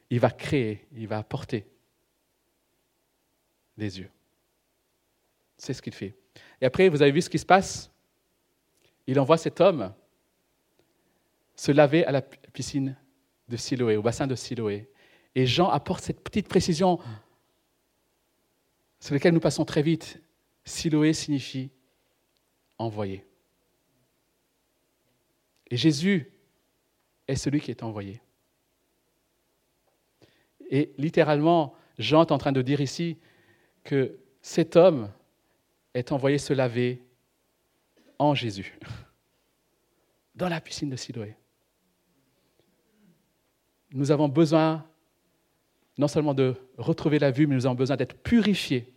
il 0.09 0.19
va 0.19 0.31
créer, 0.31 0.87
il 0.93 1.07
va 1.07 1.17
apporter 1.19 1.67
des 3.77 3.99
yeux. 3.99 4.09
C'est 5.57 5.73
ce 5.73 5.81
qu'il 5.81 5.93
fait. 5.93 6.15
Et 6.61 6.65
après, 6.65 6.89
vous 6.89 7.01
avez 7.01 7.11
vu 7.11 7.21
ce 7.21 7.29
qui 7.29 7.39
se 7.39 7.45
passe? 7.45 7.91
Il 9.07 9.19
envoie 9.19 9.37
cet 9.37 9.61
homme 9.61 9.93
se 11.55 11.71
laver 11.71 12.05
à 12.05 12.11
la 12.11 12.21
piscine 12.21 12.95
de 13.47 13.57
Siloé, 13.57 13.95
au 13.95 14.01
bassin 14.01 14.27
de 14.27 14.35
Siloé. 14.35 14.89
Et 15.33 15.45
Jean 15.45 15.69
apporte 15.69 16.03
cette 16.03 16.21
petite 16.21 16.47
précision 16.47 16.99
sur 18.99 19.13
laquelle 19.13 19.33
nous 19.33 19.39
passons 19.39 19.65
très 19.65 19.81
vite. 19.81 20.21
Siloé 20.65 21.13
signifie 21.13 21.71
envoyé. 22.77 23.25
Et 25.69 25.77
Jésus 25.77 26.31
est 27.27 27.35
celui 27.35 27.61
qui 27.61 27.71
est 27.71 27.83
envoyé. 27.83 28.21
Et 30.69 30.93
littéralement, 30.97 31.73
Jean 31.97 32.21
est 32.21 32.31
en 32.31 32.37
train 32.37 32.51
de 32.51 32.61
dire 32.61 32.81
ici 32.81 33.17
que 33.83 34.19
cet 34.41 34.75
homme 34.75 35.11
est 35.93 36.11
envoyé 36.11 36.37
se 36.37 36.53
laver 36.53 37.01
en 38.19 38.33
Jésus, 38.33 38.77
dans 40.35 40.49
la 40.49 40.61
piscine 40.61 40.89
de 40.89 40.95
Siloé. 40.95 41.35
Nous 43.91 44.11
avons 44.11 44.27
besoin 44.27 44.85
non 45.97 46.07
seulement 46.07 46.33
de 46.33 46.55
retrouver 46.77 47.19
la 47.19 47.31
vue, 47.31 47.47
mais 47.47 47.55
nous 47.55 47.65
avons 47.65 47.75
besoin 47.75 47.95
d'être 47.95 48.17
purifiés 48.17 48.93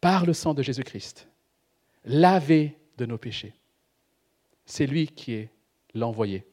par 0.00 0.24
le 0.24 0.32
sang 0.32 0.54
de 0.54 0.62
Jésus-Christ, 0.62 1.28
lavés 2.04 2.78
de 2.96 3.06
nos 3.06 3.18
péchés. 3.18 3.54
C'est 4.64 4.86
lui 4.86 5.08
qui 5.08 5.32
est 5.32 5.50
l'envoyé. 5.94 6.46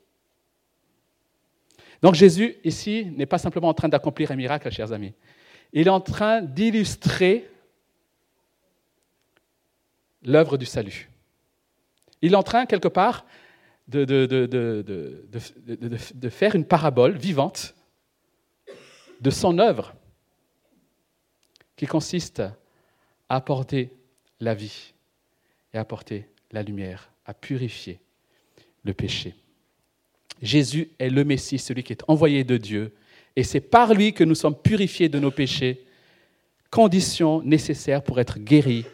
Donc 2.02 2.16
Jésus, 2.16 2.56
ici, 2.64 3.06
n'est 3.16 3.26
pas 3.26 3.38
simplement 3.38 3.70
en 3.70 3.74
train 3.74 3.90
d'accomplir 3.90 4.32
un 4.32 4.36
miracle, 4.36 4.70
chers 4.72 4.92
amis. 4.92 5.14
Il 5.74 5.88
est 5.88 5.92
en 5.92 6.02
train 6.02 6.42
d'illustrer 6.42 7.50
l'œuvre 10.28 10.58
du 10.58 10.66
salut. 10.66 11.10
Il 12.22 12.34
est 12.34 12.38
en 12.38 12.44
train, 12.44 12.66
quelque 12.66 12.88
part, 12.88 13.26
de, 13.88 14.06
faire 16.30 16.56
une 16.56 16.66
parabole 16.66 17.18
vivante 17.18 17.74
de 19.22 19.30
son 19.32 19.58
œuvre, 19.58 19.96
qui 21.76 21.88
consiste 21.88 22.42
à 23.30 23.38
apporter 23.38 23.92
la 24.40 24.54
vie 24.54 24.94
et 25.74 25.78
à 25.78 25.82
apporter 25.82 26.30
la 26.52 26.62
lumière, 26.64 27.10
à 27.26 27.34
purifier 27.34 28.00
le 28.84 28.94
péché. 28.94 29.36
Jésus 30.42 30.90
est 31.00 31.10
le 31.10 31.24
Messie, 31.24 31.58
celui 31.58 31.84
qui 31.84 31.94
est 31.94 32.04
envoyé 32.08 32.44
de 32.44 32.58
Dieu, 32.58 32.94
et 33.36 33.44
c'est 33.44 33.62
par 33.62 33.94
lui 33.94 34.14
que 34.14 34.24
nous 34.24 34.36
sommes 34.36 34.60
purifiés 34.60 35.10
de 35.10 35.20
nos 35.20 35.32
péchés, 35.32 35.86
condition 36.70 37.42
nécessaire 37.44 38.04
pour 38.04 38.20
être 38.20 38.40
guéris 38.40 38.86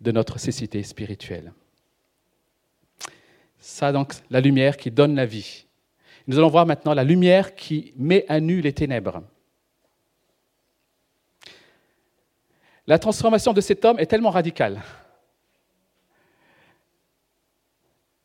de 0.00 0.12
notre 0.12 0.38
cécité 0.38 0.82
spirituelle. 0.82 1.52
Ça, 3.58 3.92
donc, 3.92 4.14
la 4.30 4.40
lumière 4.40 4.76
qui 4.76 4.90
donne 4.90 5.14
la 5.14 5.26
vie. 5.26 5.66
Nous 6.26 6.38
allons 6.38 6.48
voir 6.48 6.66
maintenant 6.66 6.94
la 6.94 7.04
lumière 7.04 7.54
qui 7.54 7.92
met 7.96 8.24
à 8.28 8.38
nu 8.40 8.60
les 8.60 8.72
ténèbres. 8.72 9.22
La 12.86 12.98
transformation 12.98 13.52
de 13.52 13.60
cet 13.60 13.84
homme 13.84 13.98
est 13.98 14.06
tellement 14.06 14.30
radicale 14.30 14.80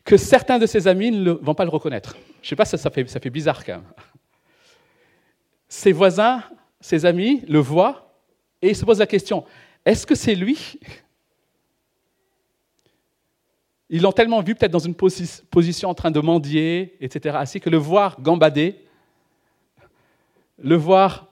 que 0.03 0.17
certains 0.17 0.59
de 0.59 0.65
ses 0.65 0.87
amis 0.87 1.11
ne 1.11 1.31
vont 1.31 1.55
pas 1.55 1.63
le 1.63 1.69
reconnaître. 1.69 2.17
Je 2.41 2.45
ne 2.45 2.49
sais 2.49 2.55
pas 2.55 2.65
si 2.65 2.77
ça 2.77 2.89
fait, 2.89 3.09
ça 3.09 3.19
fait 3.19 3.29
bizarre 3.29 3.63
quand 3.63 3.73
même. 3.73 3.93
Ses 5.67 5.91
voisins, 5.91 6.43
ses 6.79 7.05
amis 7.05 7.43
le 7.47 7.59
voient 7.59 8.13
et 8.61 8.69
ils 8.69 8.75
se 8.75 8.85
posent 8.85 8.99
la 8.99 9.07
question, 9.07 9.45
est-ce 9.85 10.05
que 10.05 10.15
c'est 10.15 10.35
lui 10.35 10.79
Ils 13.93 14.01
l'ont 14.01 14.11
tellement 14.11 14.41
vu 14.41 14.55
peut-être 14.55 14.71
dans 14.71 14.79
une 14.79 14.95
position 14.95 15.87
en 15.87 15.93
train 15.93 16.09
de 16.09 16.19
mendier, 16.19 16.97
etc., 16.99 17.37
ainsi 17.39 17.59
que 17.59 17.69
le 17.69 17.77
voir 17.77 18.19
gambader, 18.19 18.83
le 20.57 20.75
voir... 20.75 21.29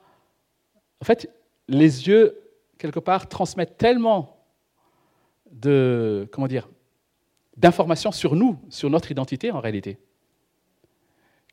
En 1.01 1.05
fait, 1.05 1.27
les 1.67 2.07
yeux, 2.07 2.39
quelque 2.77 2.99
part, 2.99 3.27
transmettent 3.27 3.79
tellement 3.79 4.45
de... 5.51 6.29
Comment 6.31 6.47
dire 6.47 6.69
d'informations 7.57 8.11
sur 8.11 8.35
nous, 8.35 8.59
sur 8.69 8.89
notre 8.89 9.11
identité 9.11 9.51
en 9.51 9.59
réalité. 9.59 9.97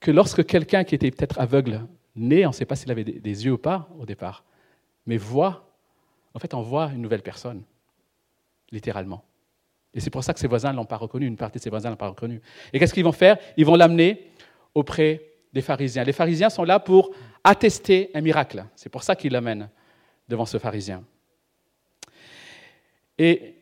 Que 0.01 0.11
lorsque 0.11 0.47
quelqu'un 0.47 0.85
qui 0.85 0.95
était 0.95 1.11
peut-être 1.11 1.39
aveugle 1.41 1.87
naît, 2.15 2.47
on 2.47 2.51
ne 2.51 2.55
sait 2.55 2.65
pas 2.65 2.77
s'il 2.77 2.91
avait 2.91 3.05
des 3.05 3.45
yeux 3.45 3.53
ou 3.53 3.59
pas 3.59 3.89
au 3.99 4.07
départ, 4.07 4.45
mais 5.07 5.17
voit, 5.17 5.69
en 6.35 6.39
fait 6.39 6.55
on 6.55 6.63
voit 6.63 6.87
une 6.93 7.03
nouvelle 7.03 7.23
personne, 7.23 7.63
littéralement. 8.71 9.25
Et 9.99 10.01
c'est 10.01 10.11
pour 10.11 10.23
ça 10.23 10.33
que 10.33 10.39
ses 10.39 10.47
voisins 10.47 10.71
ne 10.71 10.77
l'ont 10.77 10.85
pas 10.85 10.97
reconnu, 10.97 11.27
une 11.27 11.37
partie 11.37 11.59
de 11.59 11.63
ses 11.65 11.71
voisins 11.71 11.89
ne 11.89 11.95
l'ont 11.95 11.99
pas 11.99 12.07
reconnu. 12.07 12.41
Et 12.73 12.79
qu'est-ce 12.79 12.95
qu'ils 12.95 13.03
vont 13.03 13.11
faire? 13.11 13.37
Ils 13.57 13.67
vont 13.67 13.75
l'amener 13.75 14.31
auprès 14.73 15.33
des 15.53 15.61
pharisiens. 15.61 16.05
Les 16.05 16.13
pharisiens 16.13 16.51
sont 16.51 16.63
là 16.63 16.79
pour 16.79 17.11
attester 17.43 18.09
un 18.15 18.21
miracle. 18.21 18.65
C'est 18.77 18.91
pour 18.91 19.03
ça 19.03 19.17
qu'ils 19.17 19.33
l'amènent 19.33 19.69
devant 20.29 20.47
ce 20.47 20.57
pharisien. 20.57 21.03
Et 23.19 23.57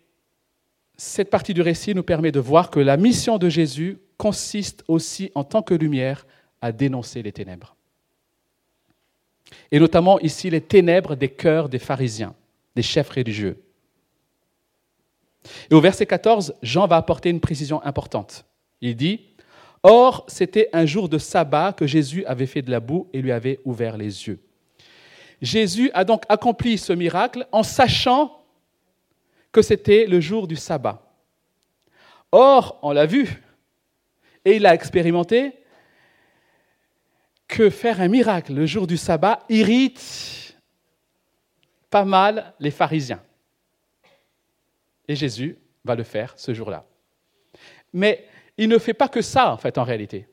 cette 0.99 1.31
partie 1.31 1.55
du 1.55 1.62
récit 1.62 1.94
nous 1.94 2.03
permet 2.03 2.33
de 2.33 2.40
voir 2.40 2.70
que 2.70 2.81
la 2.81 2.99
mission 2.99 3.38
de 3.38 3.49
Jésus 3.49 3.96
consiste 4.18 4.85
aussi, 4.88 5.33
en 5.35 5.42
tant 5.42 5.62
que 5.62 5.72
lumière, 5.72 6.27
à 6.61 6.70
dénoncer 6.70 7.22
les 7.22 7.33
ténèbres. 7.33 7.77
Et 9.70 9.81
notamment 9.81 10.20
ici 10.20 10.51
les 10.51 10.61
ténèbres 10.61 11.14
des 11.14 11.31
cœurs 11.31 11.70
des 11.70 11.79
pharisiens, 11.79 12.35
des 12.75 12.83
chefs 12.83 13.09
religieux. 13.09 13.62
Et 15.71 15.75
au 15.75 15.81
verset 15.81 16.07
14, 16.07 16.55
Jean 16.63 16.87
va 16.87 16.97
apporter 16.97 17.31
une 17.31 17.41
précision 17.41 17.83
importante. 17.85 18.45
Il 18.81 18.97
dit, 18.97 19.21
Or, 19.83 20.25
c'était 20.29 20.69
un 20.73 20.87
jour 20.87 21.09
de 21.09 21.19
sabbat 21.19 21.73
que 21.73 21.87
Jésus 21.87 22.25
avait 22.27 22.47
fait 22.47 22.63
de 22.63 22.71
la 22.71 22.81
boue 22.81 23.09
et 23.13 23.23
lui 23.23 23.33
avait 23.33 23.61
ouvert 23.65 23.97
les 23.97 24.27
yeux. 24.27 24.41
Jésus 25.41 25.91
a 25.95 26.05
donc 26.05 26.25
accompli 26.29 26.79
ce 26.79 26.93
miracle 26.93 27.47
en 27.53 27.63
sachant 27.63 28.45
que 29.53 29.63
c'était 29.63 30.07
le 30.07 30.21
jour 30.21 30.47
du 30.47 30.57
sabbat. 30.57 31.03
Or, 32.33 32.79
on 32.83 32.93
l'a 32.93 33.07
vu, 33.07 33.43
et 34.45 34.57
il 34.57 34.67
a 34.67 34.75
expérimenté 34.75 35.53
que 37.49 37.71
faire 37.71 38.01
un 38.01 38.09
miracle 38.09 38.55
le 38.55 38.67
jour 38.67 38.87
du 38.87 38.97
sabbat 38.97 39.41
irrite 39.49 40.57
pas 41.91 42.05
mal 42.05 42.55
les 42.59 42.71
pharisiens. 42.71 43.23
Et 45.09 45.16
Jésus 45.16 45.59
va 45.85 45.95
le 45.95 46.03
faire 46.03 46.35
ce 46.37 46.53
jour-là. 46.53 46.85
Mais 47.92 48.27
il 48.59 48.69
ne 48.69 48.79
fait 48.79 48.95
pas 48.95 49.09
que 49.09 49.23
ça, 49.23 49.53
en 49.53 49.57
fait, 49.57 49.79
en 49.79 49.85
réalité. 49.85 50.27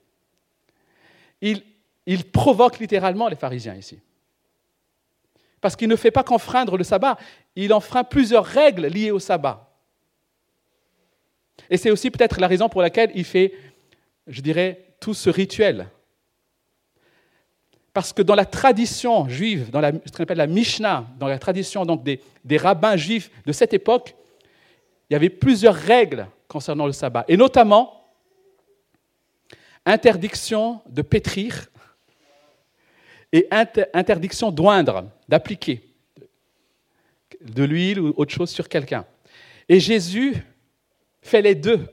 Il, 1.42 1.64
il 2.06 2.26
provoque 2.26 2.80
littéralement 2.80 3.28
les 3.28 3.36
pharisiens 3.36 3.76
ici. 3.76 4.00
Parce 5.62 5.76
qu'il 5.76 5.88
ne 5.88 5.96
fait 5.96 6.12
pas 6.12 6.24
qu'enfreindre 6.24 6.78
le 6.78 6.84
sabbat, 6.84 7.18
il 7.56 7.74
enfreint 7.74 8.04
plusieurs 8.04 8.46
règles 8.46 8.88
liées 8.88 9.12
au 9.12 9.20
sabbat. 9.20 9.70
Et 11.70 11.78
c'est 11.78 11.92
aussi 11.92 12.12
peut-être 12.12 12.40
la 12.40 12.48
raison 12.48 12.68
pour 12.68 12.82
laquelle 12.82 13.12
il 13.16 13.24
fait, 13.24 13.54
je 14.28 14.42
dirais, 14.42 14.96
tout 15.00 15.14
ce 15.14 15.30
rituel. 15.30 15.88
Parce 17.94 18.12
que 18.12 18.22
dans 18.22 18.36
la 18.36 18.46
tradition 18.46 19.30
juive, 19.30 19.70
dans 19.70 19.80
la, 19.80 19.92
ce 19.92 20.12
qu'on 20.12 20.24
appelle 20.24 20.38
la 20.38 20.48
Mishnah, 20.48 21.06
dans 21.20 21.28
la 21.28 21.38
tradition 21.38 21.86
donc 21.86 22.04
des, 22.04 22.20
des 22.44 22.58
rabbins 22.58 22.98
juifs 22.98 23.30
de 23.46 23.52
cette 23.52 23.74
époque, 23.74 24.16
il 25.10 25.14
y 25.14 25.16
avait 25.16 25.30
plusieurs 25.30 25.76
règles 25.76 26.28
concernant 26.48 26.86
le 26.86 26.92
sabbat, 26.92 27.26
et 27.28 27.38
notamment 27.38 28.04
interdiction 29.86 30.82
de 30.88 31.02
pétrir, 31.02 31.70
et 33.32 33.48
interdiction 33.94 34.52
d'oindre, 34.52 35.10
d'appliquer 35.28 35.82
de 37.42 37.64
l'huile 37.64 38.00
ou 38.00 38.14
autre 38.16 38.32
chose 38.32 38.52
sur 38.52 38.70
quelqu'un. 38.70 39.06
Et 39.68 39.80
Jésus 39.80 40.36
fait 41.22 41.42
les 41.42 41.56
deux. 41.56 41.88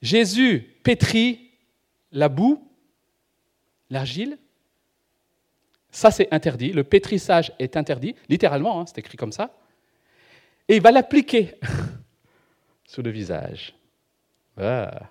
Jésus 0.00 0.60
pétrit 0.82 1.50
la 2.12 2.28
boue, 2.28 2.66
l'argile. 3.90 4.38
Ça, 5.90 6.10
c'est 6.10 6.32
interdit. 6.32 6.72
Le 6.72 6.84
pétrissage 6.84 7.52
est 7.58 7.76
interdit, 7.76 8.14
littéralement, 8.28 8.80
hein, 8.80 8.84
c'est 8.86 8.98
écrit 8.98 9.16
comme 9.16 9.32
ça. 9.32 9.56
Et 10.68 10.76
il 10.76 10.82
va 10.82 10.90
l'appliquer 10.90 11.54
sur 12.86 13.02
le 13.02 13.10
visage. 13.10 13.74
Ah. 14.56 15.10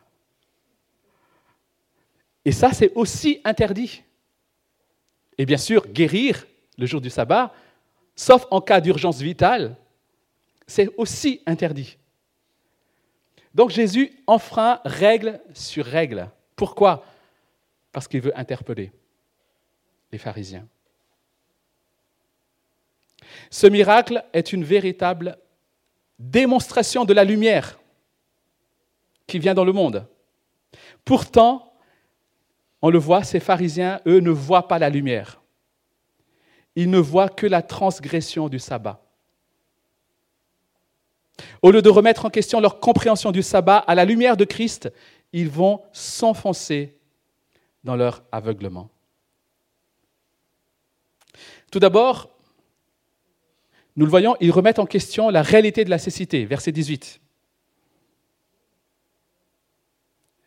Et 2.46 2.52
ça, 2.52 2.74
c'est 2.74 2.92
aussi 2.96 3.40
interdit. 3.44 4.04
Et 5.38 5.46
bien 5.46 5.58
sûr, 5.58 5.88
guérir 5.88 6.46
le 6.78 6.86
jour 6.86 7.02
du 7.02 7.10
sabbat, 7.10 7.54
sauf 8.16 8.46
en 8.52 8.62
cas 8.62 8.82
d'urgence 8.82 9.20
vitale, 9.20 9.76
c'est 10.68 10.90
aussi 10.98 11.42
interdit. 11.46 11.98
Donc 13.54 13.70
Jésus 13.70 14.12
enfreint 14.26 14.82
règle 14.84 15.40
sur 15.54 15.86
règle. 15.86 16.30
Pourquoi? 16.56 17.06
Parce 17.92 18.08
qu'il 18.08 18.22
veut 18.22 18.38
interpeller 18.38 18.92
les 20.12 20.18
pharisiens. 20.18 20.68
Ce 23.50 23.68
miracle 23.68 24.24
est 24.34 24.54
une 24.54 24.64
véritable 24.64 25.38
démonstration 26.30 27.06
de 27.06 27.14
la 27.14 27.24
lumière 27.24 27.80
qui 29.28 29.40
vient 29.40 29.54
dans 29.54 29.66
le 29.66 29.74
monde. 29.74 30.08
Pourtant, 31.06 31.74
on 32.82 32.90
le 32.90 33.00
voit, 33.00 33.24
ces 33.24 33.40
pharisiens, 33.40 34.02
eux, 34.08 34.20
ne 34.20 34.32
voient 34.32 34.68
pas 34.68 34.80
la 34.80 34.90
lumière. 34.90 35.42
Ils 36.76 36.90
ne 36.90 36.98
voient 36.98 37.30
que 37.30 37.46
la 37.46 37.62
transgression 37.62 38.50
du 38.50 38.60
sabbat. 38.60 39.02
Au 41.62 41.72
lieu 41.72 41.82
de 41.82 41.90
remettre 41.90 42.26
en 42.26 42.30
question 42.30 42.60
leur 42.60 42.80
compréhension 42.80 43.32
du 43.32 43.44
sabbat 43.44 43.78
à 43.78 43.96
la 43.96 44.06
lumière 44.06 44.38
de 44.38 44.46
Christ, 44.46 44.92
ils 45.34 45.50
vont 45.50 45.82
s'enfoncer 45.92 46.98
dans 47.84 47.96
leur 47.96 48.24
aveuglement. 48.32 48.90
Tout 51.72 51.80
d'abord, 51.80 52.30
nous 53.96 54.06
le 54.06 54.10
voyons, 54.10 54.36
ils 54.40 54.52
remettent 54.52 54.80
en 54.80 54.86
question 54.86 55.30
la 55.30 55.42
réalité 55.42 55.86
de 55.86 55.90
la 55.90 55.98
cécité, 56.00 56.46
verset 56.46 56.72
18. 56.72 57.22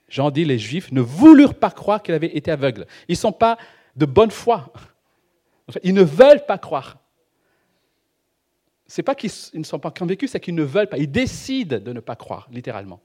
Jean 0.09 0.31
dit, 0.31 0.45
les 0.45 0.59
Juifs 0.59 0.93
ne 0.93 1.01
voulurent 1.01 1.55
pas 1.55 1.71
croire 1.71 2.03
qu'il 2.03 2.15
avait 2.15 2.37
été 2.37 2.51
aveugle. 2.51 2.87
Ils 3.09 3.13
ne 3.13 3.17
sont 3.17 3.33
pas 3.33 3.59
de 3.97 4.07
bonne 4.07 4.31
foi. 4.31 4.73
Ils 5.83 5.95
ne 5.95 6.03
veulent 6.03 6.45
pas 6.47 6.59
croire. 6.59 6.99
Ce 8.87 9.01
n'est 9.01 9.05
pas 9.05 9.17
qu'ils 9.17 9.33
ne 9.55 9.65
sont 9.65 9.81
pas 9.81 9.91
convaincus, 9.91 10.31
c'est 10.31 10.41
qu'ils 10.41 10.55
ne 10.55 10.63
veulent 10.63 10.89
pas. 10.89 10.99
Ils 10.99 11.11
décident 11.11 11.79
de 11.79 11.93
ne 11.93 12.01
pas 12.01 12.15
croire, 12.15 12.49
littéralement. 12.53 13.01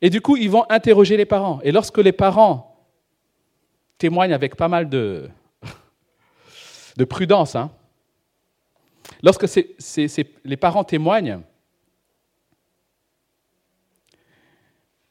Et 0.00 0.10
du 0.10 0.20
coup, 0.20 0.36
ils 0.36 0.50
vont 0.50 0.64
interroger 0.68 1.16
les 1.16 1.26
parents. 1.26 1.60
Et 1.62 1.70
lorsque 1.70 1.98
les 1.98 2.12
parents 2.12 2.76
témoignent 3.98 4.32
avec 4.32 4.56
pas 4.56 4.68
mal 4.68 4.88
de, 4.88 5.28
de 6.96 7.04
prudence, 7.04 7.54
hein, 7.54 7.70
lorsque 9.22 9.46
les 10.44 10.56
parents 10.56 10.84
témoignent, 10.84 11.40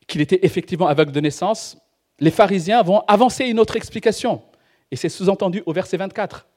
qu'il 0.08 0.22
était 0.22 0.40
effectivement 0.46 0.88
aveugle 0.88 1.12
de 1.12 1.20
naissance, 1.20 1.78
les 2.20 2.32
pharisiens 2.32 2.82
vont 2.82 3.02
avancer 3.08 3.46
une 3.46 3.60
autre 3.60 3.76
explication. 3.76 4.42
Et 4.90 4.96
c'est 4.96 5.10
sous-entendu 5.10 5.62
au 5.66 5.74
verset 5.74 5.98
24. 5.98 6.48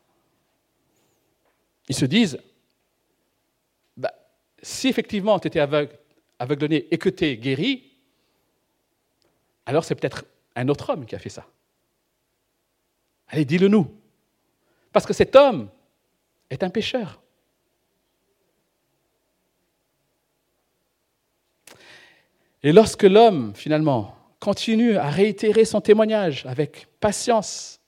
Ils 1.88 1.96
se 1.96 2.04
disent, 2.04 2.38
bah, 3.96 4.14
si 4.62 4.88
effectivement 4.88 5.38
tu 5.40 5.48
étais 5.48 5.58
aveugle, 5.58 5.98
aveuglonné 6.38 6.86
et 6.90 6.98
que 6.98 7.08
tu 7.08 7.24
es 7.24 7.36
guéri, 7.36 7.90
alors 9.66 9.84
c'est 9.84 9.96
peut-être 9.96 10.24
un 10.54 10.68
autre 10.68 10.90
homme 10.90 11.04
qui 11.04 11.14
a 11.16 11.18
fait 11.18 11.28
ça. 11.28 11.46
Allez, 13.28 13.44
dis-le 13.44 13.68
nous. 13.68 13.92
Parce 14.92 15.06
que 15.06 15.12
cet 15.12 15.36
homme 15.36 15.68
est 16.48 16.62
un 16.62 16.70
pécheur. 16.70 17.20
Et 22.62 22.72
lorsque 22.72 23.04
l'homme, 23.04 23.52
finalement, 23.54 24.14
continue 24.38 24.96
à 24.96 25.08
réitérer 25.08 25.64
son 25.64 25.80
témoignage 25.80 26.44
avec 26.46 26.86
patience, 27.00 27.80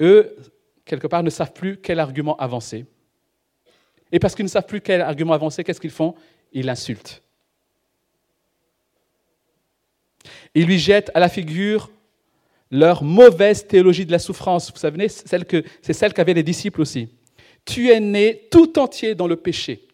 eux, 0.00 0.36
quelque 0.84 1.06
part, 1.06 1.22
ne 1.22 1.30
savent 1.30 1.52
plus 1.52 1.76
quel 1.76 2.00
argument 2.00 2.36
avancer. 2.36 2.86
Et 4.10 4.18
parce 4.18 4.34
qu'ils 4.34 4.44
ne 4.44 4.50
savent 4.50 4.66
plus 4.66 4.80
quel 4.80 5.00
argument 5.00 5.32
avancer, 5.32 5.64
qu'est-ce 5.64 5.80
qu'ils 5.80 5.90
font? 5.90 6.14
Ils 6.52 6.66
l'insultent. 6.66 7.22
Ils 10.54 10.66
lui 10.66 10.78
jettent 10.78 11.10
à 11.14 11.20
la 11.20 11.28
figure 11.28 11.90
leur 12.70 13.02
mauvaise 13.02 13.66
théologie 13.66 14.06
de 14.06 14.12
la 14.12 14.18
souffrance. 14.18 14.70
Vous 14.72 14.78
savez, 14.78 15.08
c'est 15.08 15.92
celle 15.92 16.12
qu'avaient 16.14 16.34
les 16.34 16.42
disciples 16.42 16.80
aussi. 16.80 17.08
Tu 17.64 17.90
es 17.90 18.00
né 18.00 18.48
tout 18.50 18.78
entier 18.78 19.14
dans 19.14 19.26
le 19.26 19.36
péché. 19.36 19.86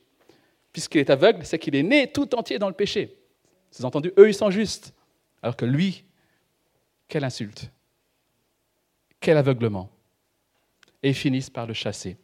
Puisqu'il 0.78 0.98
est 0.98 1.10
aveugle, 1.10 1.44
c'est 1.44 1.58
qu'il 1.58 1.74
est 1.74 1.82
né 1.82 2.06
tout 2.06 2.36
entier 2.36 2.60
dans 2.60 2.68
le 2.68 2.72
péché. 2.72 3.18
Avez 3.74 3.84
entendu, 3.84 4.12
eux, 4.16 4.28
ils 4.28 4.34
sont 4.34 4.48
justes. 4.48 4.94
Alors 5.42 5.56
que 5.56 5.64
lui, 5.64 6.04
quelle 7.08 7.24
insulte. 7.24 7.68
Quel 9.18 9.36
aveuglement. 9.38 9.90
Et 11.02 11.08
ils 11.08 11.16
finissent 11.16 11.50
par 11.50 11.66
le 11.66 11.74
chasser. 11.74 12.16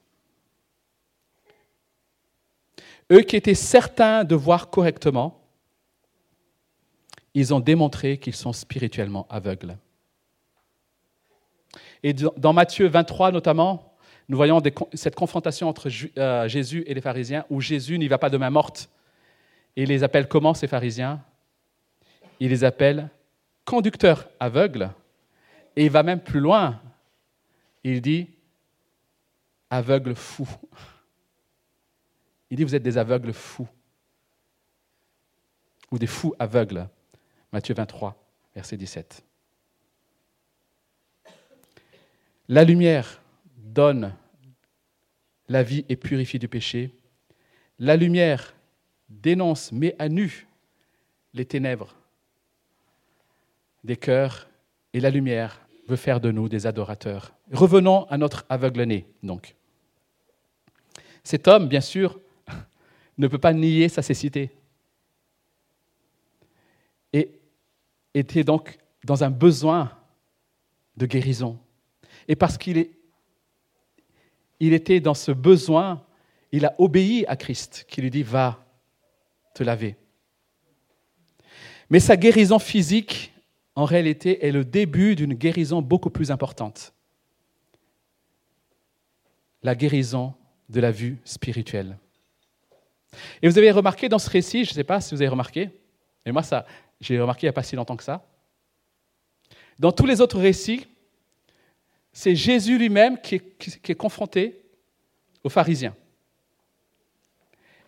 Eux 3.10 3.22
qui 3.22 3.34
étaient 3.34 3.56
certains 3.56 4.22
de 4.22 4.36
voir 4.36 4.70
correctement, 4.70 5.42
ils 7.34 7.52
ont 7.52 7.58
démontré 7.58 8.18
qu'ils 8.18 8.36
sont 8.36 8.52
spirituellement 8.52 9.26
aveugles. 9.30 9.76
Et 12.04 12.12
dans 12.12 12.52
Matthieu 12.52 12.86
23 12.86 13.32
notamment, 13.32 13.93
nous 14.28 14.36
voyons 14.36 14.62
cette 14.94 15.14
confrontation 15.14 15.68
entre 15.68 15.88
euh, 16.18 16.48
Jésus 16.48 16.82
et 16.86 16.94
les 16.94 17.00
pharisiens, 17.00 17.44
où 17.50 17.60
Jésus 17.60 17.98
n'y 17.98 18.08
va 18.08 18.18
pas 18.18 18.30
de 18.30 18.38
main 18.38 18.50
morte. 18.50 18.88
Et 19.76 19.82
il 19.82 19.88
les 19.88 20.02
appelle 20.02 20.28
comment 20.28 20.54
ces 20.54 20.66
pharisiens? 20.66 21.22
Il 22.40 22.50
les 22.50 22.64
appelle 22.64 23.10
conducteurs 23.64 24.28
aveugles. 24.40 24.90
Et 25.76 25.84
il 25.84 25.90
va 25.90 26.02
même 26.02 26.20
plus 26.20 26.40
loin. 26.40 26.80
Il 27.82 28.00
dit 28.00 28.28
aveugles 29.70 30.14
fous. 30.14 30.48
Il 32.50 32.58
dit 32.58 32.64
vous 32.64 32.74
êtes 32.74 32.82
des 32.82 32.98
aveugles 32.98 33.32
fous. 33.32 33.66
Ou 35.90 35.98
des 35.98 36.06
fous 36.06 36.34
aveugles. 36.38 36.88
Matthieu 37.52 37.74
23, 37.74 38.14
verset 38.54 38.76
17. 38.76 39.24
La 42.48 42.62
lumière 42.62 43.20
donne 43.74 44.14
la 45.48 45.62
vie 45.62 45.84
et 45.88 45.96
purifie 45.96 46.38
du 46.38 46.48
péché. 46.48 46.94
La 47.78 47.96
lumière 47.96 48.54
dénonce, 49.08 49.72
met 49.72 49.94
à 49.98 50.08
nu 50.08 50.46
les 51.34 51.44
ténèbres 51.44 51.94
des 53.82 53.96
cœurs, 53.96 54.48
et 54.94 55.00
la 55.00 55.10
lumière 55.10 55.60
veut 55.88 55.96
faire 55.96 56.20
de 56.20 56.30
nous 56.30 56.48
des 56.48 56.66
adorateurs. 56.66 57.34
Revenons 57.52 58.04
à 58.04 58.16
notre 58.16 58.46
aveugle-né, 58.48 59.06
donc. 59.22 59.54
Cet 61.22 61.48
homme, 61.48 61.68
bien 61.68 61.82
sûr, 61.82 62.18
ne 63.18 63.28
peut 63.28 63.38
pas 63.38 63.52
nier 63.52 63.90
sa 63.90 64.00
cécité. 64.00 64.50
Et 67.12 67.30
était 68.14 68.44
donc 68.44 68.78
dans 69.04 69.22
un 69.24 69.30
besoin 69.30 69.92
de 70.96 71.04
guérison. 71.04 71.58
Et 72.28 72.36
parce 72.36 72.56
qu'il 72.56 72.78
il 74.60 74.72
était 74.72 75.00
dans 75.00 75.14
ce 75.14 75.32
besoin, 75.32 76.02
il 76.52 76.64
a 76.66 76.74
obéi 76.78 77.24
à 77.26 77.36
Christ 77.36 77.84
qui 77.88 78.00
lui 78.00 78.10
dit 78.10 78.22
Va 78.22 78.64
te 79.54 79.62
laver. 79.62 79.96
Mais 81.90 82.00
sa 82.00 82.16
guérison 82.16 82.58
physique, 82.58 83.32
en 83.74 83.84
réalité, 83.84 84.46
est 84.46 84.52
le 84.52 84.64
début 84.64 85.14
d'une 85.16 85.34
guérison 85.34 85.82
beaucoup 85.82 86.10
plus 86.10 86.30
importante. 86.30 86.92
La 89.62 89.74
guérison 89.74 90.34
de 90.68 90.80
la 90.80 90.90
vue 90.90 91.18
spirituelle. 91.24 91.98
Et 93.42 93.48
vous 93.48 93.58
avez 93.58 93.70
remarqué 93.70 94.08
dans 94.08 94.18
ce 94.18 94.30
récit, 94.30 94.64
je 94.64 94.70
ne 94.70 94.74
sais 94.74 94.84
pas 94.84 95.00
si 95.00 95.14
vous 95.14 95.22
avez 95.22 95.28
remarqué, 95.28 95.70
mais 96.24 96.32
moi, 96.32 96.42
ça, 96.42 96.66
j'ai 97.00 97.20
remarqué 97.20 97.46
il 97.46 97.48
n'y 97.48 97.50
a 97.50 97.54
pas 97.54 97.62
si 97.62 97.76
longtemps 97.76 97.96
que 97.96 98.04
ça. 98.04 98.26
Dans 99.78 99.92
tous 99.92 100.06
les 100.06 100.20
autres 100.20 100.38
récits, 100.38 100.86
c'est 102.14 102.36
Jésus 102.36 102.78
lui-même 102.78 103.20
qui, 103.20 103.34
est 103.34 103.94
confronté 103.96 104.62
aux 105.42 105.48
pharisiens. 105.48 105.96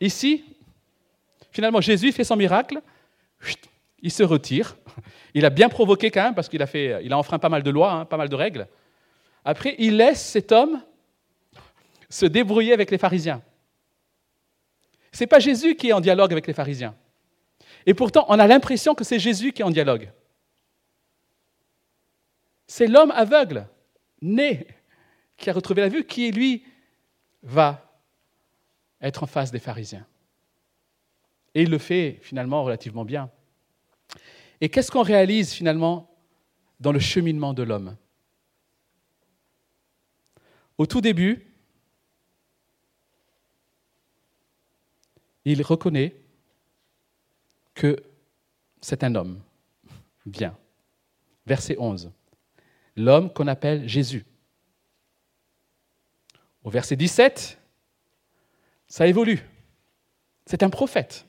Ici, 0.00 0.44
finalement, 1.52 1.80
Jésus 1.80 2.10
fait 2.10 2.24
son 2.24 2.34
miracle, 2.34 2.82
il 4.02 4.10
se 4.10 4.24
retire. 4.24 4.76
Il 5.32 5.44
a 5.44 5.50
bien 5.50 5.68
provoqué 5.68 6.10
quand 6.10 6.24
même, 6.24 6.34
parce 6.34 6.48
qu'il 6.48 6.60
a, 6.60 7.16
enfreint 7.16 7.38
pas 7.38 7.48
mal 7.48 7.62
de 7.62 7.70
lois, 7.70 7.92
hein, 7.92 8.04
pas 8.04 8.16
mal 8.16 8.28
de 8.28 8.34
règles. 8.34 8.66
Après, 9.44 9.76
il 9.78 9.96
laisse 9.96 10.22
cet 10.22 10.50
homme 10.50 10.82
se 12.08 12.26
débrouiller 12.26 12.72
avec 12.72 12.90
les 12.90 12.98
pharisiens. 12.98 13.42
Ce 15.12 15.22
n'est 15.22 15.28
pas 15.28 15.38
Jésus 15.38 15.76
qui 15.76 15.90
est 15.90 15.92
en 15.92 16.00
dialogue 16.00 16.32
avec 16.32 16.48
les 16.48 16.52
pharisiens. 16.52 16.96
Et 17.86 17.94
pourtant, 17.94 18.26
on 18.28 18.38
a 18.40 18.46
l'impression 18.48 18.94
que 18.94 19.04
c'est 19.04 19.20
Jésus 19.20 19.52
qui 19.52 19.62
est 19.62 19.64
en 19.64 19.70
dialogue. 19.70 20.10
C'est 22.66 22.88
l'homme 22.88 23.12
aveugle, 23.12 23.68
né, 24.22 24.66
qui 25.36 25.50
a 25.50 25.52
retrouvé 25.52 25.82
la 25.82 25.88
vue, 25.88 26.04
qui, 26.04 26.30
lui, 26.30 26.64
va 27.42 28.00
être 29.00 29.22
en 29.22 29.26
face 29.26 29.50
des 29.50 29.58
pharisiens. 29.58 30.06
Et 31.54 31.62
il 31.62 31.70
le 31.70 31.78
fait 31.78 32.18
finalement 32.22 32.64
relativement 32.64 33.04
bien. 33.04 33.30
Et 34.60 34.68
qu'est-ce 34.68 34.90
qu'on 34.90 35.02
réalise 35.02 35.52
finalement 35.52 36.10
dans 36.80 36.92
le 36.92 36.98
cheminement 36.98 37.54
de 37.54 37.62
l'homme? 37.62 37.96
Au 40.78 40.86
tout 40.86 41.00
début, 41.00 41.46
il 45.44 45.62
reconnaît 45.62 46.14
que 47.74 48.02
c'est 48.80 49.04
un 49.04 49.14
homme 49.14 49.40
bien. 50.26 50.56
Verset 51.46 51.76
11. 51.78 52.10
L'homme 52.96 53.32
qu'on 53.32 53.46
appelle 53.46 53.88
Jésus. 53.88 54.24
Au 56.64 56.70
verset 56.70 56.96
17, 56.96 57.60
ça 58.88 59.06
évolue. 59.06 59.40
C'est 60.46 60.62
un 60.62 60.70
prophète. 60.70 61.26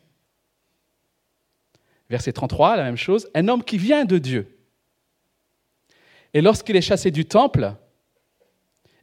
Verset 2.09 2.31
33, 2.31 2.77
la 2.77 2.83
même 2.83 2.95
chose, 2.95 3.29
un 3.33 3.47
homme 3.47 3.63
qui 3.63 3.77
vient 3.77 4.05
de 4.05 4.17
Dieu. 4.17 4.57
Et 6.33 6.41
lorsqu'il 6.41 6.75
est 6.75 6.81
chassé 6.81 7.11
du 7.11 7.25
temple 7.25 7.75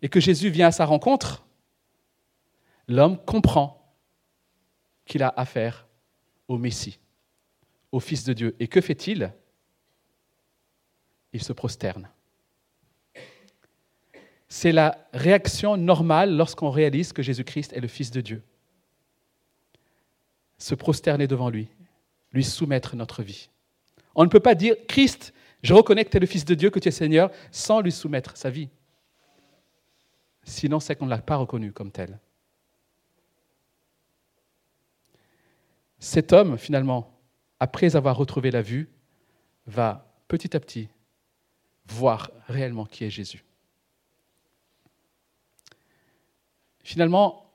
et 0.02 0.08
que 0.08 0.20
Jésus 0.20 0.50
vient 0.50 0.68
à 0.68 0.72
sa 0.72 0.86
rencontre, 0.86 1.46
l'homme 2.88 3.22
comprend 3.24 3.94
qu'il 5.04 5.22
a 5.22 5.32
affaire 5.36 5.86
au 6.48 6.58
Messie, 6.58 6.98
au 7.92 8.00
Fils 8.00 8.24
de 8.24 8.32
Dieu. 8.32 8.56
Et 8.58 8.68
que 8.68 8.80
fait-il? 8.80 9.32
Il 11.32 11.42
se 11.42 11.52
prosterne. 11.52 12.08
C'est 14.56 14.70
la 14.70 15.04
réaction 15.12 15.76
normale 15.76 16.36
lorsqu'on 16.36 16.70
réalise 16.70 17.12
que 17.12 17.22
Jésus-Christ 17.22 17.72
est 17.72 17.80
le 17.80 17.88
Fils 17.88 18.12
de 18.12 18.20
Dieu. 18.20 18.40
Se 20.58 20.76
prosterner 20.76 21.26
devant 21.26 21.50
lui, 21.50 21.66
lui 22.30 22.44
soumettre 22.44 22.94
notre 22.94 23.24
vie. 23.24 23.50
On 24.14 24.22
ne 24.22 24.28
peut 24.28 24.38
pas 24.38 24.54
dire, 24.54 24.76
Christ, 24.86 25.34
je 25.64 25.74
reconnais 25.74 26.04
que 26.04 26.10
tu 26.10 26.18
es 26.18 26.20
le 26.20 26.26
Fils 26.28 26.44
de 26.44 26.54
Dieu, 26.54 26.70
que 26.70 26.78
tu 26.78 26.86
es 26.86 26.92
Seigneur, 26.92 27.32
sans 27.50 27.80
lui 27.80 27.90
soumettre 27.90 28.36
sa 28.36 28.48
vie. 28.48 28.68
Sinon, 30.44 30.78
c'est 30.78 30.94
qu'on 30.94 31.06
ne 31.06 31.10
l'a 31.10 31.18
pas 31.18 31.34
reconnu 31.34 31.72
comme 31.72 31.90
tel. 31.90 32.20
cet 35.98 36.32
homme, 36.32 36.58
finalement, 36.58 37.12
après 37.58 37.96
avoir 37.96 38.16
retrouvé 38.16 38.52
la 38.52 38.62
vue, 38.62 38.88
va 39.66 40.14
petit 40.28 40.56
à 40.56 40.60
petit 40.60 40.88
voir 41.86 42.30
réellement 42.46 42.86
qui 42.86 43.04
est 43.04 43.10
Jésus. 43.10 43.42
Finalement, 46.84 47.50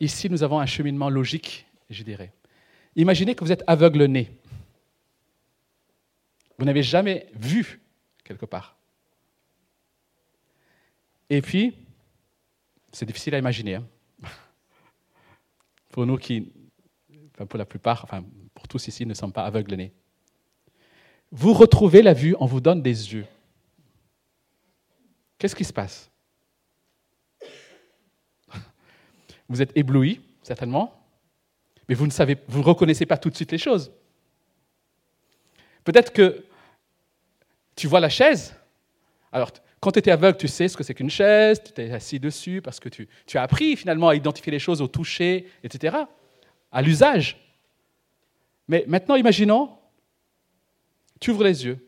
ici, 0.00 0.28
nous 0.28 0.42
avons 0.42 0.58
un 0.58 0.66
cheminement 0.66 1.10
logique, 1.10 1.66
je 1.90 2.02
dirais. 2.02 2.32
Imaginez 2.96 3.34
que 3.34 3.44
vous 3.44 3.52
êtes 3.52 3.62
aveugle-né. 3.66 4.30
Vous 6.58 6.64
n'avez 6.64 6.82
jamais 6.82 7.28
vu 7.34 7.80
quelque 8.24 8.46
part. 8.46 8.76
Et 11.30 11.42
puis, 11.42 11.74
c'est 12.90 13.06
difficile 13.06 13.34
à 13.34 13.38
imaginer. 13.38 13.76
Hein. 13.76 13.86
Pour 15.90 16.06
nous 16.06 16.16
qui 16.16 16.52
pour 17.46 17.58
la 17.58 17.66
plupart, 17.66 18.02
enfin 18.02 18.24
pour 18.54 18.66
tous 18.66 18.88
ici, 18.88 19.06
ne 19.06 19.14
sommes 19.14 19.32
pas 19.32 19.44
aveugles 19.44 19.90
Vous 21.30 21.52
retrouvez 21.52 22.02
la 22.02 22.12
vue, 22.12 22.34
on 22.40 22.46
vous 22.46 22.60
donne 22.60 22.82
des 22.82 23.12
yeux. 23.14 23.26
Qu'est-ce 25.38 25.54
qui 25.54 25.64
se 25.64 25.72
passe? 25.72 26.10
Vous 29.48 29.62
êtes 29.62 29.76
ébloui, 29.76 30.20
certainement, 30.42 30.94
Mais 31.88 31.94
vous 31.94 32.06
ne 32.06 32.10
savez, 32.10 32.36
vous 32.48 32.62
reconnaissez 32.62 33.06
pas 33.06 33.16
tout 33.16 33.30
de 33.30 33.36
suite 33.36 33.52
les 33.52 33.58
choses. 33.58 33.90
Peut-être 35.84 36.12
que 36.12 36.44
tu 37.74 37.86
vois 37.86 38.00
la 38.00 38.10
chaise. 38.10 38.54
Alors, 39.32 39.50
quand 39.80 39.92
tu 39.92 40.00
étais 40.00 40.10
aveugle, 40.10 40.36
tu 40.36 40.48
sais 40.48 40.68
ce 40.68 40.76
que 40.76 40.82
c'est 40.82 40.94
qu'une 40.94 41.10
chaise, 41.10 41.62
tu 41.64 41.72
t'es 41.72 41.92
assis 41.92 42.18
dessus 42.18 42.60
parce 42.60 42.80
que 42.80 42.88
tu, 42.88 43.08
tu, 43.26 43.38
as 43.38 43.42
appris 43.42 43.76
finalement 43.76 44.08
à 44.08 44.14
identifier 44.14 44.50
les 44.50 44.58
choses 44.58 44.82
au 44.82 44.88
toucher, 44.88 45.48
etc., 45.62 45.96
à 46.72 46.82
l'usage. 46.82 47.38
Mais 48.66 48.84
maintenant, 48.86 49.14
imaginons, 49.14 49.78
tu 51.20 51.30
ouvres 51.30 51.44
les 51.44 51.64
yeux 51.64 51.78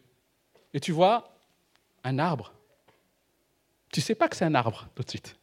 et 0.72 0.80
tu 0.80 0.92
vois 0.92 1.36
un 2.04 2.18
arbre. 2.18 2.52
Tu 3.92 4.00
ne 4.00 4.04
sais 4.04 4.14
pas 4.14 4.28
que 4.28 4.36
c'est 4.36 4.44
un 4.44 4.54
arbre 4.54 4.88
tout 4.94 5.02
de 5.02 5.10
suite. 5.10 5.36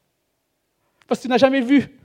Parce 1.07 1.20
que 1.20 1.24
tu 1.24 1.30
n'as 1.30 1.38
jamais 1.38 1.61
vu. 1.61 1.97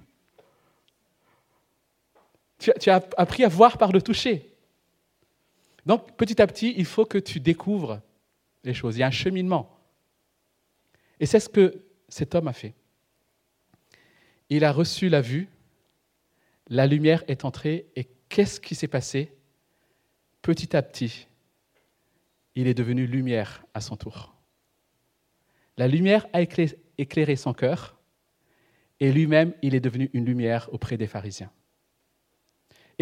Tu, 2.62 2.90
as 2.90 3.02
appris 3.16 3.42
à 3.42 3.48
voir 3.48 3.76
par 3.76 3.90
le 3.90 4.00
toucher. 4.00 4.54
Donc, 5.84 6.16
petit 6.16 6.40
à 6.40 6.46
petit, 6.46 6.74
il 6.76 6.84
faut 6.84 7.04
que 7.04 7.18
tu 7.18 7.40
découvres 7.40 8.00
les 8.62 8.72
choses. 8.72 8.96
Il 8.96 9.00
y 9.00 9.02
a 9.02 9.08
un 9.08 9.10
cheminement. 9.10 9.76
Et 11.18 11.26
c'est 11.26 11.40
ce 11.40 11.48
que 11.48 11.84
cet 12.08 12.36
homme 12.36 12.46
a 12.46 12.52
fait. 12.52 12.74
Il 14.48 14.64
a 14.64 14.70
reçu 14.70 15.08
la 15.08 15.20
vue, 15.20 15.48
la 16.68 16.86
lumière 16.86 17.24
est 17.26 17.44
entrée, 17.44 17.86
et 17.96 18.08
qu'est-ce 18.28 18.60
qui 18.60 18.74
s'est 18.74 18.88
passé? 18.88 19.32
Petit 20.40 20.76
à 20.76 20.82
petit, 20.82 21.26
il 22.54 22.66
est 22.66 22.74
devenu 22.74 23.06
lumière 23.06 23.64
à 23.74 23.80
son 23.80 23.96
tour. 23.96 24.34
La 25.76 25.88
lumière 25.88 26.26
a 26.32 26.42
éclairé 26.42 27.36
son 27.36 27.54
cœur, 27.54 27.98
et 29.00 29.10
lui-même, 29.10 29.52
il 29.62 29.74
est 29.74 29.80
devenu 29.80 30.10
une 30.12 30.26
lumière 30.26 30.68
auprès 30.72 30.96
des 30.96 31.06
pharisiens. 31.06 31.50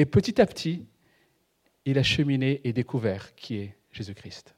Et 0.00 0.06
petit 0.06 0.40
à 0.40 0.46
petit, 0.46 0.86
il 1.84 1.98
a 1.98 2.02
cheminé 2.02 2.62
et 2.64 2.72
découvert 2.72 3.34
qui 3.34 3.56
est 3.56 3.76
Jésus-Christ. 3.92 4.54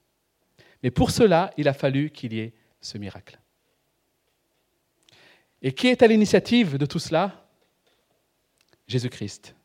Mais 0.84 0.92
pour 0.92 1.10
cela, 1.10 1.52
il 1.56 1.66
a 1.66 1.72
fallu 1.72 2.10
qu'il 2.10 2.32
y 2.32 2.38
ait 2.38 2.54
ce 2.80 2.96
miracle. 2.96 3.40
Et 5.60 5.72
qui 5.72 5.88
est 5.88 6.00
à 6.00 6.06
l'initiative 6.06 6.78
de 6.78 6.86
tout 6.86 7.00
cela? 7.00 7.44
Jésus-Christ. 8.86 9.56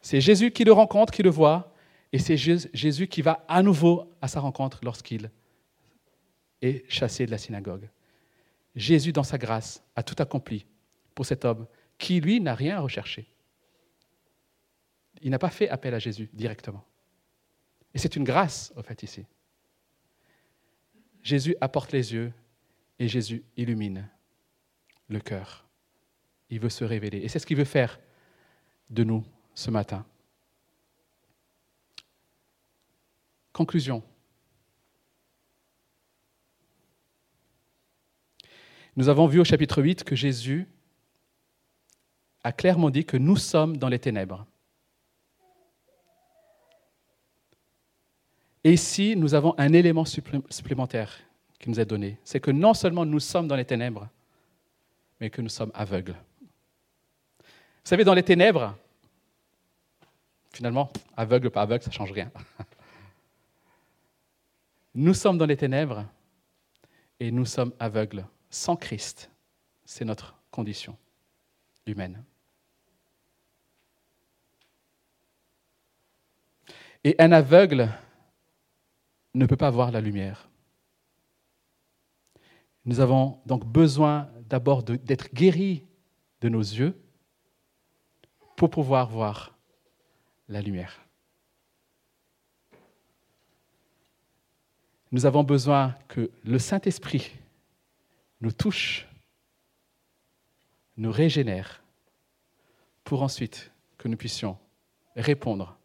C'est 0.00 0.22
Jésus 0.22 0.50
qui 0.50 0.64
le 0.64 0.72
rencontre, 0.72 1.12
qui 1.12 1.22
le 1.22 1.28
voit, 1.28 1.74
et 2.10 2.18
c'est 2.18 2.38
Jésus 2.38 3.06
qui 3.06 3.20
va 3.20 3.44
à 3.48 3.62
nouveau 3.62 4.16
à 4.22 4.28
sa 4.28 4.40
rencontre 4.40 4.80
lorsqu'il 4.82 5.30
est 6.62 6.90
chassé 6.90 7.26
de 7.26 7.32
la 7.32 7.38
synagogue. 7.38 7.90
Jésus, 8.74 9.12
dans 9.12 9.24
sa 9.24 9.36
grâce, 9.36 9.84
a 9.94 10.02
tout 10.02 10.16
accompli 10.22 10.64
pour 11.14 11.26
cet 11.26 11.44
homme 11.44 11.66
qui, 11.98 12.18
lui, 12.18 12.40
n'a 12.40 12.54
rien 12.54 12.78
à 12.78 12.80
rechercher. 12.80 13.28
Il 15.22 15.30
n'a 15.30 15.38
pas 15.38 15.50
fait 15.50 15.68
appel 15.68 15.94
à 15.94 15.98
Jésus 15.98 16.28
directement. 16.32 16.84
Et 17.94 17.98
c'est 17.98 18.16
une 18.16 18.24
grâce, 18.24 18.72
au 18.76 18.82
fait, 18.82 19.02
ici. 19.02 19.24
Jésus 21.22 21.56
apporte 21.60 21.92
les 21.92 22.12
yeux 22.12 22.32
et 22.98 23.08
Jésus 23.08 23.42
illumine 23.56 24.08
le 25.08 25.20
cœur. 25.20 25.66
Il 26.50 26.60
veut 26.60 26.68
se 26.68 26.84
révéler. 26.84 27.18
Et 27.18 27.28
c'est 27.28 27.38
ce 27.38 27.46
qu'il 27.46 27.56
veut 27.56 27.64
faire 27.64 27.98
de 28.90 29.02
nous 29.02 29.24
ce 29.54 29.70
matin. 29.70 30.06
Conclusion. 33.52 34.02
Nous 38.96 39.08
avons 39.08 39.26
vu 39.26 39.40
au 39.40 39.44
chapitre 39.44 39.82
8 39.82 40.04
que 40.04 40.14
Jésus 40.14 40.66
a 42.44 42.52
clairement 42.52 42.90
dit 42.90 43.04
que 43.04 43.16
nous 43.16 43.36
sommes 43.36 43.76
dans 43.76 43.88
les 43.88 43.98
ténèbres. 43.98 44.46
Et 48.66 48.72
ici, 48.72 49.14
nous 49.16 49.32
avons 49.32 49.54
un 49.58 49.72
élément 49.72 50.04
supplémentaire 50.04 51.16
qui 51.56 51.70
nous 51.70 51.78
est 51.78 51.84
donné. 51.84 52.18
C'est 52.24 52.40
que 52.40 52.50
non 52.50 52.74
seulement 52.74 53.06
nous 53.06 53.20
sommes 53.20 53.46
dans 53.46 53.54
les 53.54 53.64
ténèbres, 53.64 54.08
mais 55.20 55.30
que 55.30 55.40
nous 55.40 55.48
sommes 55.48 55.70
aveugles. 55.72 56.16
Vous 57.38 57.44
savez, 57.84 58.02
dans 58.02 58.12
les 58.12 58.24
ténèbres, 58.24 58.76
finalement, 60.52 60.90
aveugle 61.16 61.48
pas 61.48 61.62
aveugle, 61.62 61.84
ça 61.84 61.90
ne 61.90 61.94
change 61.94 62.10
rien. 62.10 62.28
Nous 64.96 65.14
sommes 65.14 65.38
dans 65.38 65.46
les 65.46 65.56
ténèbres 65.56 66.04
et 67.20 67.30
nous 67.30 67.44
sommes 67.44 67.72
aveugles. 67.78 68.26
Sans 68.50 68.74
Christ, 68.74 69.30
c'est 69.84 70.04
notre 70.04 70.34
condition 70.50 70.96
humaine. 71.86 72.20
Et 77.04 77.14
un 77.20 77.30
aveugle 77.30 77.90
ne 79.36 79.46
peut 79.46 79.56
pas 79.56 79.70
voir 79.70 79.90
la 79.90 80.00
lumière. 80.00 80.48
Nous 82.84 83.00
avons 83.00 83.40
donc 83.46 83.64
besoin 83.64 84.30
d'abord 84.48 84.82
d'être 84.82 85.32
guéris 85.34 85.84
de 86.40 86.48
nos 86.48 86.60
yeux 86.60 86.98
pour 88.56 88.70
pouvoir 88.70 89.08
voir 89.08 89.56
la 90.48 90.62
lumière. 90.62 91.00
Nous 95.12 95.26
avons 95.26 95.44
besoin 95.44 95.94
que 96.08 96.30
le 96.44 96.58
Saint-Esprit 96.58 97.32
nous 98.40 98.52
touche, 98.52 99.06
nous 100.96 101.12
régénère, 101.12 101.82
pour 103.04 103.22
ensuite 103.22 103.70
que 103.98 104.08
nous 104.08 104.16
puissions 104.16 104.58
répondre, 105.14 105.78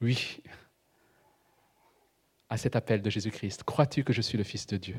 oui, 0.00 0.40
à 2.48 2.56
cet 2.56 2.76
appel 2.76 3.02
de 3.02 3.10
Jésus-Christ. 3.10 3.62
Crois-tu 3.64 4.04
que 4.04 4.12
je 4.12 4.22
suis 4.22 4.38
le 4.38 4.44
Fils 4.44 4.66
de 4.66 4.76
Dieu? 4.76 4.96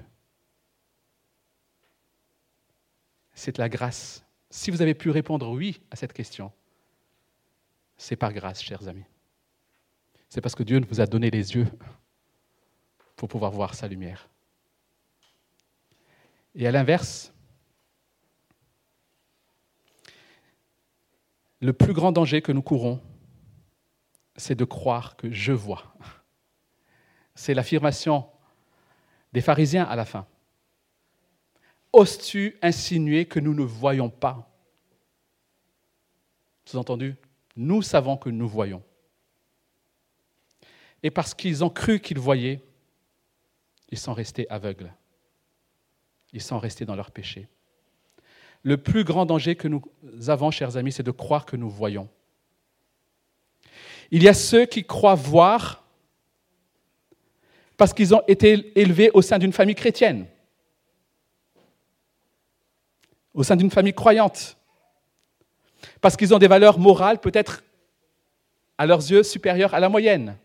C'est 3.33 3.57
la 3.57 3.69
grâce. 3.69 4.23
Si 4.49 4.71
vous 4.71 4.81
avez 4.81 4.93
pu 4.93 5.09
répondre 5.09 5.49
oui 5.49 5.81
à 5.91 5.95
cette 5.95 6.13
question, 6.13 6.51
c'est 7.97 8.15
par 8.15 8.33
grâce, 8.33 8.61
chers 8.61 8.87
amis. 8.87 9.05
C'est 10.29 10.41
parce 10.41 10.55
que 10.55 10.63
Dieu 10.63 10.81
vous 10.89 11.01
a 11.01 11.07
donné 11.07 11.31
les 11.31 11.55
yeux 11.55 11.67
pour 13.15 13.27
pouvoir 13.27 13.51
voir 13.51 13.73
sa 13.73 13.87
lumière. 13.87 14.29
Et 16.55 16.67
à 16.67 16.71
l'inverse, 16.71 17.33
le 21.61 21.73
plus 21.73 21.93
grand 21.93 22.11
danger 22.11 22.41
que 22.41 22.51
nous 22.51 22.61
courons, 22.61 23.01
c'est 24.35 24.55
de 24.55 24.65
croire 24.65 25.17
que 25.17 25.31
je 25.31 25.51
vois. 25.51 25.93
C'est 27.39 27.53
l'affirmation 27.53 28.25
des 29.31 29.39
pharisiens 29.39 29.85
à 29.85 29.95
la 29.95 30.03
fin. 30.03 30.27
Oses-tu 31.93 32.57
insinuer 32.61 33.27
que 33.27 33.39
nous 33.39 33.53
ne 33.53 33.63
voyons 33.63 34.09
pas? 34.09 34.51
Sous-entendu, 36.65 37.15
nous 37.55 37.81
savons 37.81 38.17
que 38.17 38.29
nous 38.29 38.49
voyons. 38.49 38.83
Et 41.01 41.11
parce 41.11 41.33
qu'ils 41.33 41.63
ont 41.63 41.69
cru 41.69 42.01
qu'ils 42.01 42.19
voyaient, 42.19 42.61
ils 43.87 43.97
sont 43.97 44.13
restés 44.13 44.45
aveugles. 44.49 44.93
Ils 46.33 46.41
sont 46.41 46.59
restés 46.59 46.83
dans 46.83 46.97
leur 46.97 47.09
péché. 47.09 47.47
Le 48.63 48.75
plus 48.75 49.05
grand 49.05 49.25
danger 49.25 49.55
que 49.55 49.69
nous 49.69 49.81
avons, 50.27 50.51
chers 50.51 50.75
amis, 50.75 50.91
c'est 50.91 51.03
de 51.03 51.11
croire 51.11 51.45
que 51.45 51.55
nous 51.55 51.69
voyons. 51.69 52.09
Il 54.11 54.23
y 54.23 54.27
a 54.27 54.33
ceux 54.33 54.65
qui 54.65 54.83
croient 54.83 55.15
voir 55.15 55.85
parce 57.79 57.93
qu'ils 57.93 58.13
ont 58.13 58.21
été 58.27 58.77
élevés 58.77 59.09
au 59.13 59.21
sein 59.21 59.39
d'une 59.39 59.53
famille 59.53 59.73
chrétienne, 59.73 60.27
au 63.33 63.41
sein 63.41 63.55
d'une 63.55 63.71
famille 63.71 63.93
croyante, 63.93 64.57
parce 66.01 66.17
qu'ils 66.17 66.33
ont 66.35 66.39
des 66.39 66.49
valeurs 66.49 66.77
morales 66.77 67.19
peut-être 67.19 67.63
à 68.77 68.85
leurs 68.85 68.99
yeux 68.99 69.23
supérieures 69.23 69.73
à 69.73 69.79
la 69.79 69.87
moyenne, 69.87 70.35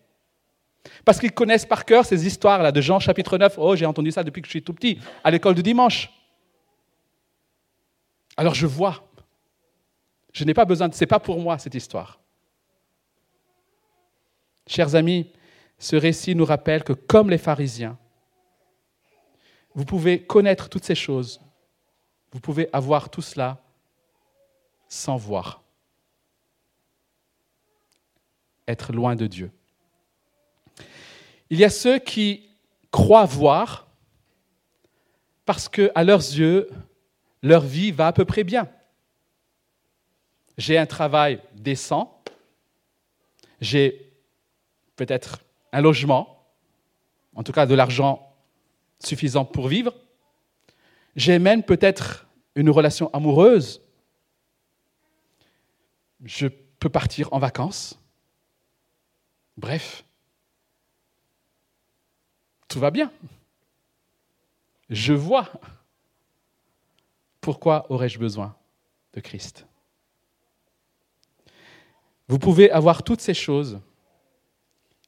parce 1.05 1.18
qu'ils 1.18 1.32
connaissent 1.32 1.66
par 1.66 1.85
cœur 1.85 2.07
ces 2.07 2.24
histoires-là 2.24 2.70
de 2.70 2.80
Jean 2.80 3.01
chapitre 3.01 3.37
9, 3.37 3.55
oh 3.59 3.74
j'ai 3.74 3.85
entendu 3.85 4.12
ça 4.12 4.22
depuis 4.22 4.41
que 4.41 4.47
je 4.47 4.53
suis 4.53 4.62
tout 4.62 4.72
petit, 4.72 5.01
à 5.24 5.32
l'école 5.32 5.57
du 5.57 5.62
dimanche. 5.64 6.12
Alors 8.37 8.55
je 8.55 8.68
vois, 8.68 9.09
je 10.32 10.45
n'ai 10.45 10.55
pas 10.55 10.64
besoin 10.64 10.89
de... 10.89 10.95
Ce 10.95 11.01
n'est 11.01 11.09
pas 11.09 11.18
pour 11.18 11.41
moi 11.41 11.59
cette 11.59 11.74
histoire. 11.74 12.20
Chers 14.68 14.95
amis, 14.95 15.32
ce 15.78 15.96
récit 15.96 16.34
nous 16.34 16.44
rappelle 16.44 16.84
que 16.84 16.92
comme 16.92 17.30
les 17.30 17.38
pharisiens, 17.38 17.98
vous 19.74 19.84
pouvez 19.84 20.24
connaître 20.24 20.68
toutes 20.68 20.84
ces 20.84 20.94
choses, 20.94 21.40
vous 22.32 22.40
pouvez 22.40 22.68
avoir 22.72 23.10
tout 23.10 23.22
cela 23.22 23.60
sans 24.88 25.16
voir, 25.16 25.62
être 28.68 28.92
loin 28.92 29.16
de 29.16 29.26
Dieu. 29.26 29.50
Il 31.50 31.58
y 31.58 31.64
a 31.64 31.70
ceux 31.70 31.98
qui 31.98 32.48
croient 32.90 33.26
voir 33.26 33.88
parce 35.44 35.68
que 35.68 35.90
à 35.94 36.04
leurs 36.04 36.20
yeux, 36.20 36.70
leur 37.42 37.62
vie 37.62 37.90
va 37.90 38.06
à 38.06 38.12
peu 38.12 38.24
près 38.24 38.44
bien. 38.44 38.68
j'ai 40.56 40.78
un 40.78 40.86
travail 40.86 41.40
décent, 41.52 42.22
j'ai 43.60 44.12
peut-être 44.96 45.40
un 45.74 45.80
logement, 45.80 46.46
en 47.34 47.42
tout 47.42 47.50
cas 47.50 47.66
de 47.66 47.74
l'argent 47.74 48.32
suffisant 49.00 49.44
pour 49.44 49.66
vivre, 49.66 49.92
j'ai 51.16 51.40
même 51.40 51.64
peut-être 51.64 52.28
une 52.54 52.70
relation 52.70 53.10
amoureuse, 53.12 53.82
je 56.24 56.46
peux 56.78 56.88
partir 56.88 57.32
en 57.32 57.40
vacances, 57.40 57.98
bref, 59.56 60.04
tout 62.68 62.78
va 62.78 62.92
bien. 62.92 63.12
Je 64.90 65.12
vois. 65.12 65.50
Pourquoi 67.40 67.90
aurais-je 67.90 68.18
besoin 68.18 68.56
de 69.12 69.20
Christ 69.20 69.66
Vous 72.28 72.38
pouvez 72.38 72.70
avoir 72.70 73.02
toutes 73.02 73.20
ces 73.20 73.34
choses 73.34 73.80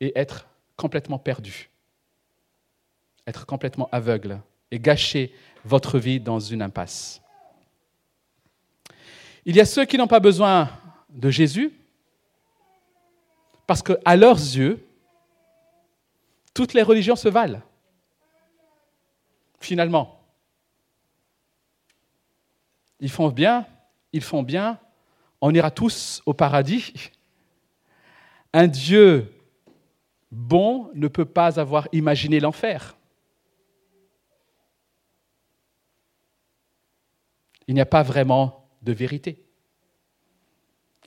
et 0.00 0.12
être 0.18 0.48
complètement 0.76 1.18
perdu, 1.18 1.70
être 3.26 3.46
complètement 3.46 3.88
aveugle 3.92 4.40
et 4.70 4.78
gâcher 4.78 5.34
votre 5.64 5.98
vie 5.98 6.20
dans 6.20 6.38
une 6.38 6.62
impasse. 6.62 7.22
Il 9.44 9.56
y 9.56 9.60
a 9.60 9.64
ceux 9.64 9.84
qui 9.84 9.96
n'ont 9.96 10.06
pas 10.06 10.20
besoin 10.20 10.70
de 11.10 11.30
Jésus 11.30 11.72
parce 13.66 13.82
qu'à 13.82 14.16
leurs 14.16 14.38
yeux, 14.38 14.84
toutes 16.54 16.74
les 16.74 16.82
religions 16.82 17.16
se 17.16 17.28
valent. 17.28 17.60
Finalement, 19.60 20.20
ils 23.00 23.10
font 23.10 23.28
bien, 23.28 23.66
ils 24.12 24.22
font 24.22 24.42
bien, 24.42 24.78
on 25.40 25.52
ira 25.54 25.70
tous 25.70 26.22
au 26.26 26.32
paradis. 26.32 26.92
Un 28.52 28.66
Dieu 28.66 29.35
bon 30.30 30.90
ne 30.94 31.08
peut 31.08 31.24
pas 31.24 31.60
avoir 31.60 31.88
imaginé 31.92 32.40
l'enfer. 32.40 32.96
Il 37.68 37.74
n'y 37.74 37.80
a 37.80 37.86
pas 37.86 38.02
vraiment 38.02 38.68
de 38.82 38.92
vérité. 38.92 39.44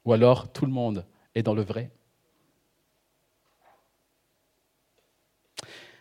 Ou 0.05 0.13
alors 0.13 0.51
tout 0.51 0.65
le 0.65 0.71
monde 0.71 1.05
est 1.35 1.43
dans 1.43 1.53
le 1.53 1.61
vrai. 1.61 1.91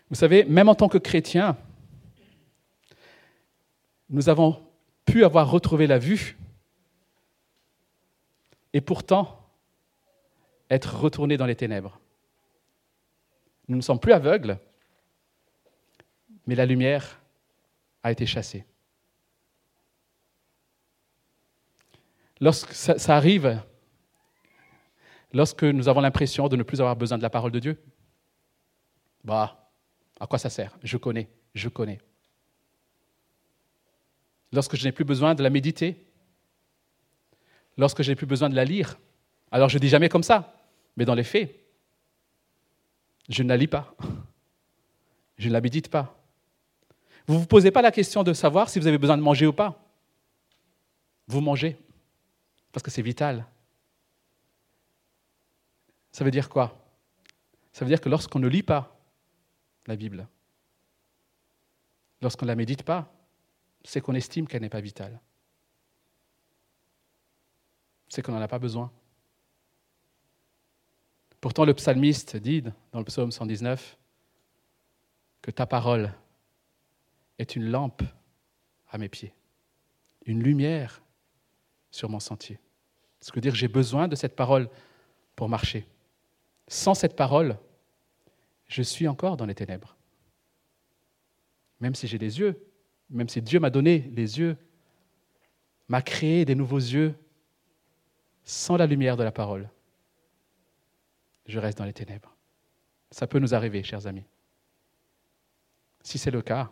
Vous 0.09 0.17
savez, 0.17 0.45
même 0.45 0.69
en 0.69 0.75
tant 0.75 0.89
que 0.89 0.99
chrétien, 0.99 1.57
nous 4.09 4.29
avons 4.29 4.67
pu 5.05 5.25
avoir 5.25 5.51
retrouvé 5.51 5.87
la 5.87 5.99
vue 5.99 6.39
et 8.73 8.81
pourtant 8.81 9.47
être 10.71 10.99
retournés 10.99 11.37
dans 11.37 11.47
les 11.47 11.57
ténèbres. 11.57 12.01
Nous 13.69 13.77
ne 13.77 13.83
sommes 13.83 14.01
plus 14.01 14.13
aveugles, 14.13 14.59
mais 16.47 16.55
la 16.55 16.65
lumière 16.65 17.21
a 18.03 18.11
été 18.11 18.25
chassée. 18.25 18.65
Lorsque 22.41 22.73
ça, 22.73 23.17
arrive, 23.17 23.61
lorsque 25.33 25.65
nous 25.65 25.89
avons 25.89 26.01
l'impression 26.01 26.49
de 26.49 26.57
ne 26.57 26.63
plus 26.63 26.81
avoir 26.81 26.97
besoin 26.97 27.19
de 27.19 27.23
la 27.23 27.31
parole 27.31 27.51
de 27.51 27.59
Dieu, 27.59 27.83
bah, 29.25 29.71
à 30.19 30.27
quoi 30.27 30.39
ça 30.39 30.49
sert? 30.49 30.79
Je 30.83 30.97
connais, 30.97 31.29
je 31.55 31.69
connais. 31.69 31.99
Lorsque 34.53 34.77
je 34.77 34.85
n'ai 34.85 34.93
plus 34.93 35.05
besoin 35.05 35.35
de 35.35 35.43
la 35.43 35.51
méditer, 35.51 36.07
lorsque 37.77 38.03
je 38.03 38.11
n'ai 38.11 38.17
plus 38.17 38.27
besoin 38.27 38.49
de 38.49 38.55
la 38.55 38.65
lire, 38.65 38.99
alors 39.51 39.69
je 39.69 39.77
ne 39.77 39.81
dis 39.81 39.89
jamais 39.89 40.09
comme 40.09 40.23
ça, 40.23 40.55
mais 40.97 41.05
dans 41.05 41.15
les 41.15 41.25
faits, 41.25 41.68
je 43.29 43.43
ne 43.43 43.49
la 43.49 43.57
lis 43.57 43.69
pas, 43.69 43.95
je 45.37 45.49
ne 45.49 45.53
la 45.53 45.61
médite 45.61 45.89
pas. 45.89 46.15
Vous 47.27 47.35
ne 47.35 47.41
vous 47.41 47.47
posez 47.47 47.71
pas 47.71 47.83
la 47.83 47.93
question 47.93 48.23
de 48.23 48.33
savoir 48.33 48.71
si 48.71 48.79
vous 48.79 48.87
avez 48.87 48.99
besoin 48.99 49.19
de 49.19 49.23
manger 49.23 49.47
ou 49.47 49.53
pas. 49.53 49.85
Vous 51.27 51.41
mangez, 51.43 51.79
parce 52.73 52.83
que 52.83 52.91
c'est 52.91 53.03
vital. 53.03 53.47
Ça 56.11 56.25
veut 56.25 56.31
dire 56.31 56.49
quoi? 56.49 56.75
Ça 57.73 57.85
veut 57.85 57.91
dire 57.91 58.01
que 58.01 58.09
lorsqu'on 58.09 58.39
ne 58.39 58.49
lit 58.49 58.63
pas 58.63 58.99
la 59.87 59.95
Bible, 59.95 60.27
lorsqu'on 62.23 62.47
ne 62.47 62.51
la 62.51 62.57
médite 62.57 62.83
pas, 62.83 63.13
c'est 63.85 64.01
qu'on 64.01 64.15
estime 64.15 64.49
qu'elle 64.49 64.63
n'est 64.63 64.69
pas 64.69 64.81
vitale. 64.81 65.21
C'est 68.09 68.23
qu'on 68.23 68.33
n'en 68.33 68.41
a 68.41 68.49
pas 68.49 68.59
besoin. 68.59 68.91
Pourtant, 71.41 71.65
le 71.65 71.75
psalmiste 71.75 72.37
dit 72.37 72.63
dans 72.63 72.99
le 72.99 73.05
psaume 73.05 73.31
119 73.31 73.97
que 75.41 75.51
ta 75.51 75.67
parole 75.67 76.13
est 77.39 77.55
une 77.55 77.71
lampe 77.71 78.03
à 78.89 78.99
mes 78.99 79.09
pieds, 79.09 79.33
une 80.27 80.43
lumière 80.43 81.03
sur 81.91 82.09
mon 82.09 82.21
sentier. 82.21 82.59
Ce 83.21 83.33
veut 83.33 83.41
dire 83.41 83.53
que 83.53 83.59
j'ai 83.59 83.69
besoin 83.69 84.09
de 84.09 84.17
cette 84.17 84.35
parole 84.35 84.69
pour 85.37 85.49
marcher. 85.49 85.87
Sans 86.67 86.95
cette 86.95 87.17
parole, 87.17 87.57
je 88.67 88.83
suis 88.83 89.09
encore 89.09 89.37
dans 89.37 89.47
les 89.47 89.55
ténèbres. 89.55 89.97
Même 91.81 91.95
si 91.95 92.07
j'ai 92.09 92.19
des 92.19 92.41
yeux, 92.41 92.61
même 93.11 93.29
si 93.29 93.41
Dieu 93.41 93.61
m'a 93.61 93.71
donné 93.71 94.11
les 94.13 94.39
yeux, 94.39 94.57
m'a 95.89 96.03
créé 96.03 96.45
des 96.45 96.55
nouveaux 96.55 96.77
yeux, 96.77 97.15
sans 98.45 98.77
la 98.77 98.87
lumière 98.87 99.17
de 99.17 99.23
la 99.23 99.33
parole, 99.33 99.71
je 101.49 101.59
reste 101.59 101.79
dans 101.79 101.85
les 101.85 101.93
ténèbres. 101.93 102.37
Ça 103.11 103.27
peut 103.27 103.39
nous 103.39 103.55
arriver, 103.55 103.83
chers 103.83 104.07
amis. 104.07 104.25
Si 106.03 106.19
c'est 106.19 106.31
le 106.31 106.43
cas, 106.43 106.71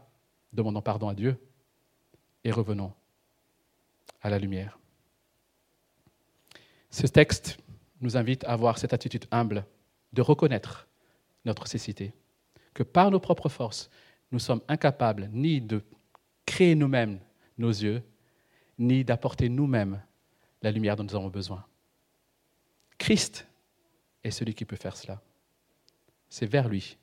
demandons 0.52 0.82
pardon 0.82 1.08
à 1.08 1.14
Dieu 1.14 1.36
et 2.44 2.52
revenons 2.52 2.92
à 4.22 4.30
la 4.30 4.38
lumière. 4.38 4.78
Ce 6.90 7.06
texte 7.06 7.58
nous 8.00 8.16
invite 8.16 8.44
à 8.44 8.52
avoir 8.52 8.78
cette 8.78 8.92
attitude 8.92 9.26
humble 9.30 9.66
de 10.12 10.22
reconnaître 10.22 10.86
notre 11.44 11.66
cécité, 11.66 12.12
que 12.74 12.82
par 12.82 13.10
nos 13.10 13.20
propres 13.20 13.48
forces, 13.48 13.90
nous 14.30 14.38
sommes 14.38 14.60
incapables 14.68 15.28
ni 15.32 15.60
de 15.60 15.82
créer 16.44 16.74
nous-mêmes 16.74 17.18
nos 17.58 17.70
yeux, 17.70 18.02
ni 18.78 19.04
d'apporter 19.04 19.48
nous-mêmes 19.48 20.02
la 20.62 20.70
lumière 20.70 20.96
dont 20.96 21.04
nous 21.04 21.14
avons 21.14 21.28
besoin. 21.28 21.64
Christ 22.98 23.46
est 24.26 24.30
celui 24.30 24.54
qui 24.54 24.64
peut 24.64 24.76
faire 24.76 24.96
cela. 24.96 25.20
C'est 26.28 26.46
vers 26.46 26.68
lui 26.68 26.98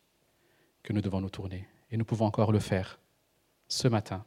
que 0.83 0.93
nous 0.93 1.01
devons 1.01 1.21
nous 1.21 1.29
tourner. 1.29 1.67
Et 1.89 1.97
nous 1.97 2.05
pouvons 2.05 2.25
encore 2.25 2.51
le 2.51 2.59
faire 2.59 2.99
ce 3.67 3.87
matin. 3.87 4.25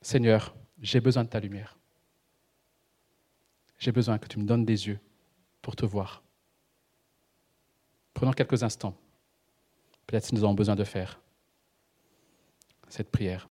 Seigneur, 0.00 0.54
j'ai 0.80 1.00
besoin 1.00 1.24
de 1.24 1.28
ta 1.28 1.40
lumière. 1.40 1.76
J'ai 3.78 3.92
besoin 3.92 4.18
que 4.18 4.28
tu 4.28 4.38
me 4.38 4.44
donnes 4.44 4.64
des 4.64 4.86
yeux 4.86 5.00
pour 5.60 5.76
te 5.76 5.84
voir. 5.84 6.22
Prenons 8.14 8.32
quelques 8.32 8.62
instants. 8.62 8.96
Peut-être 10.06 10.30
que 10.30 10.34
nous 10.34 10.44
avons 10.44 10.54
besoin 10.54 10.76
de 10.76 10.84
faire 10.84 11.20
cette 12.88 13.10
prière. 13.10 13.48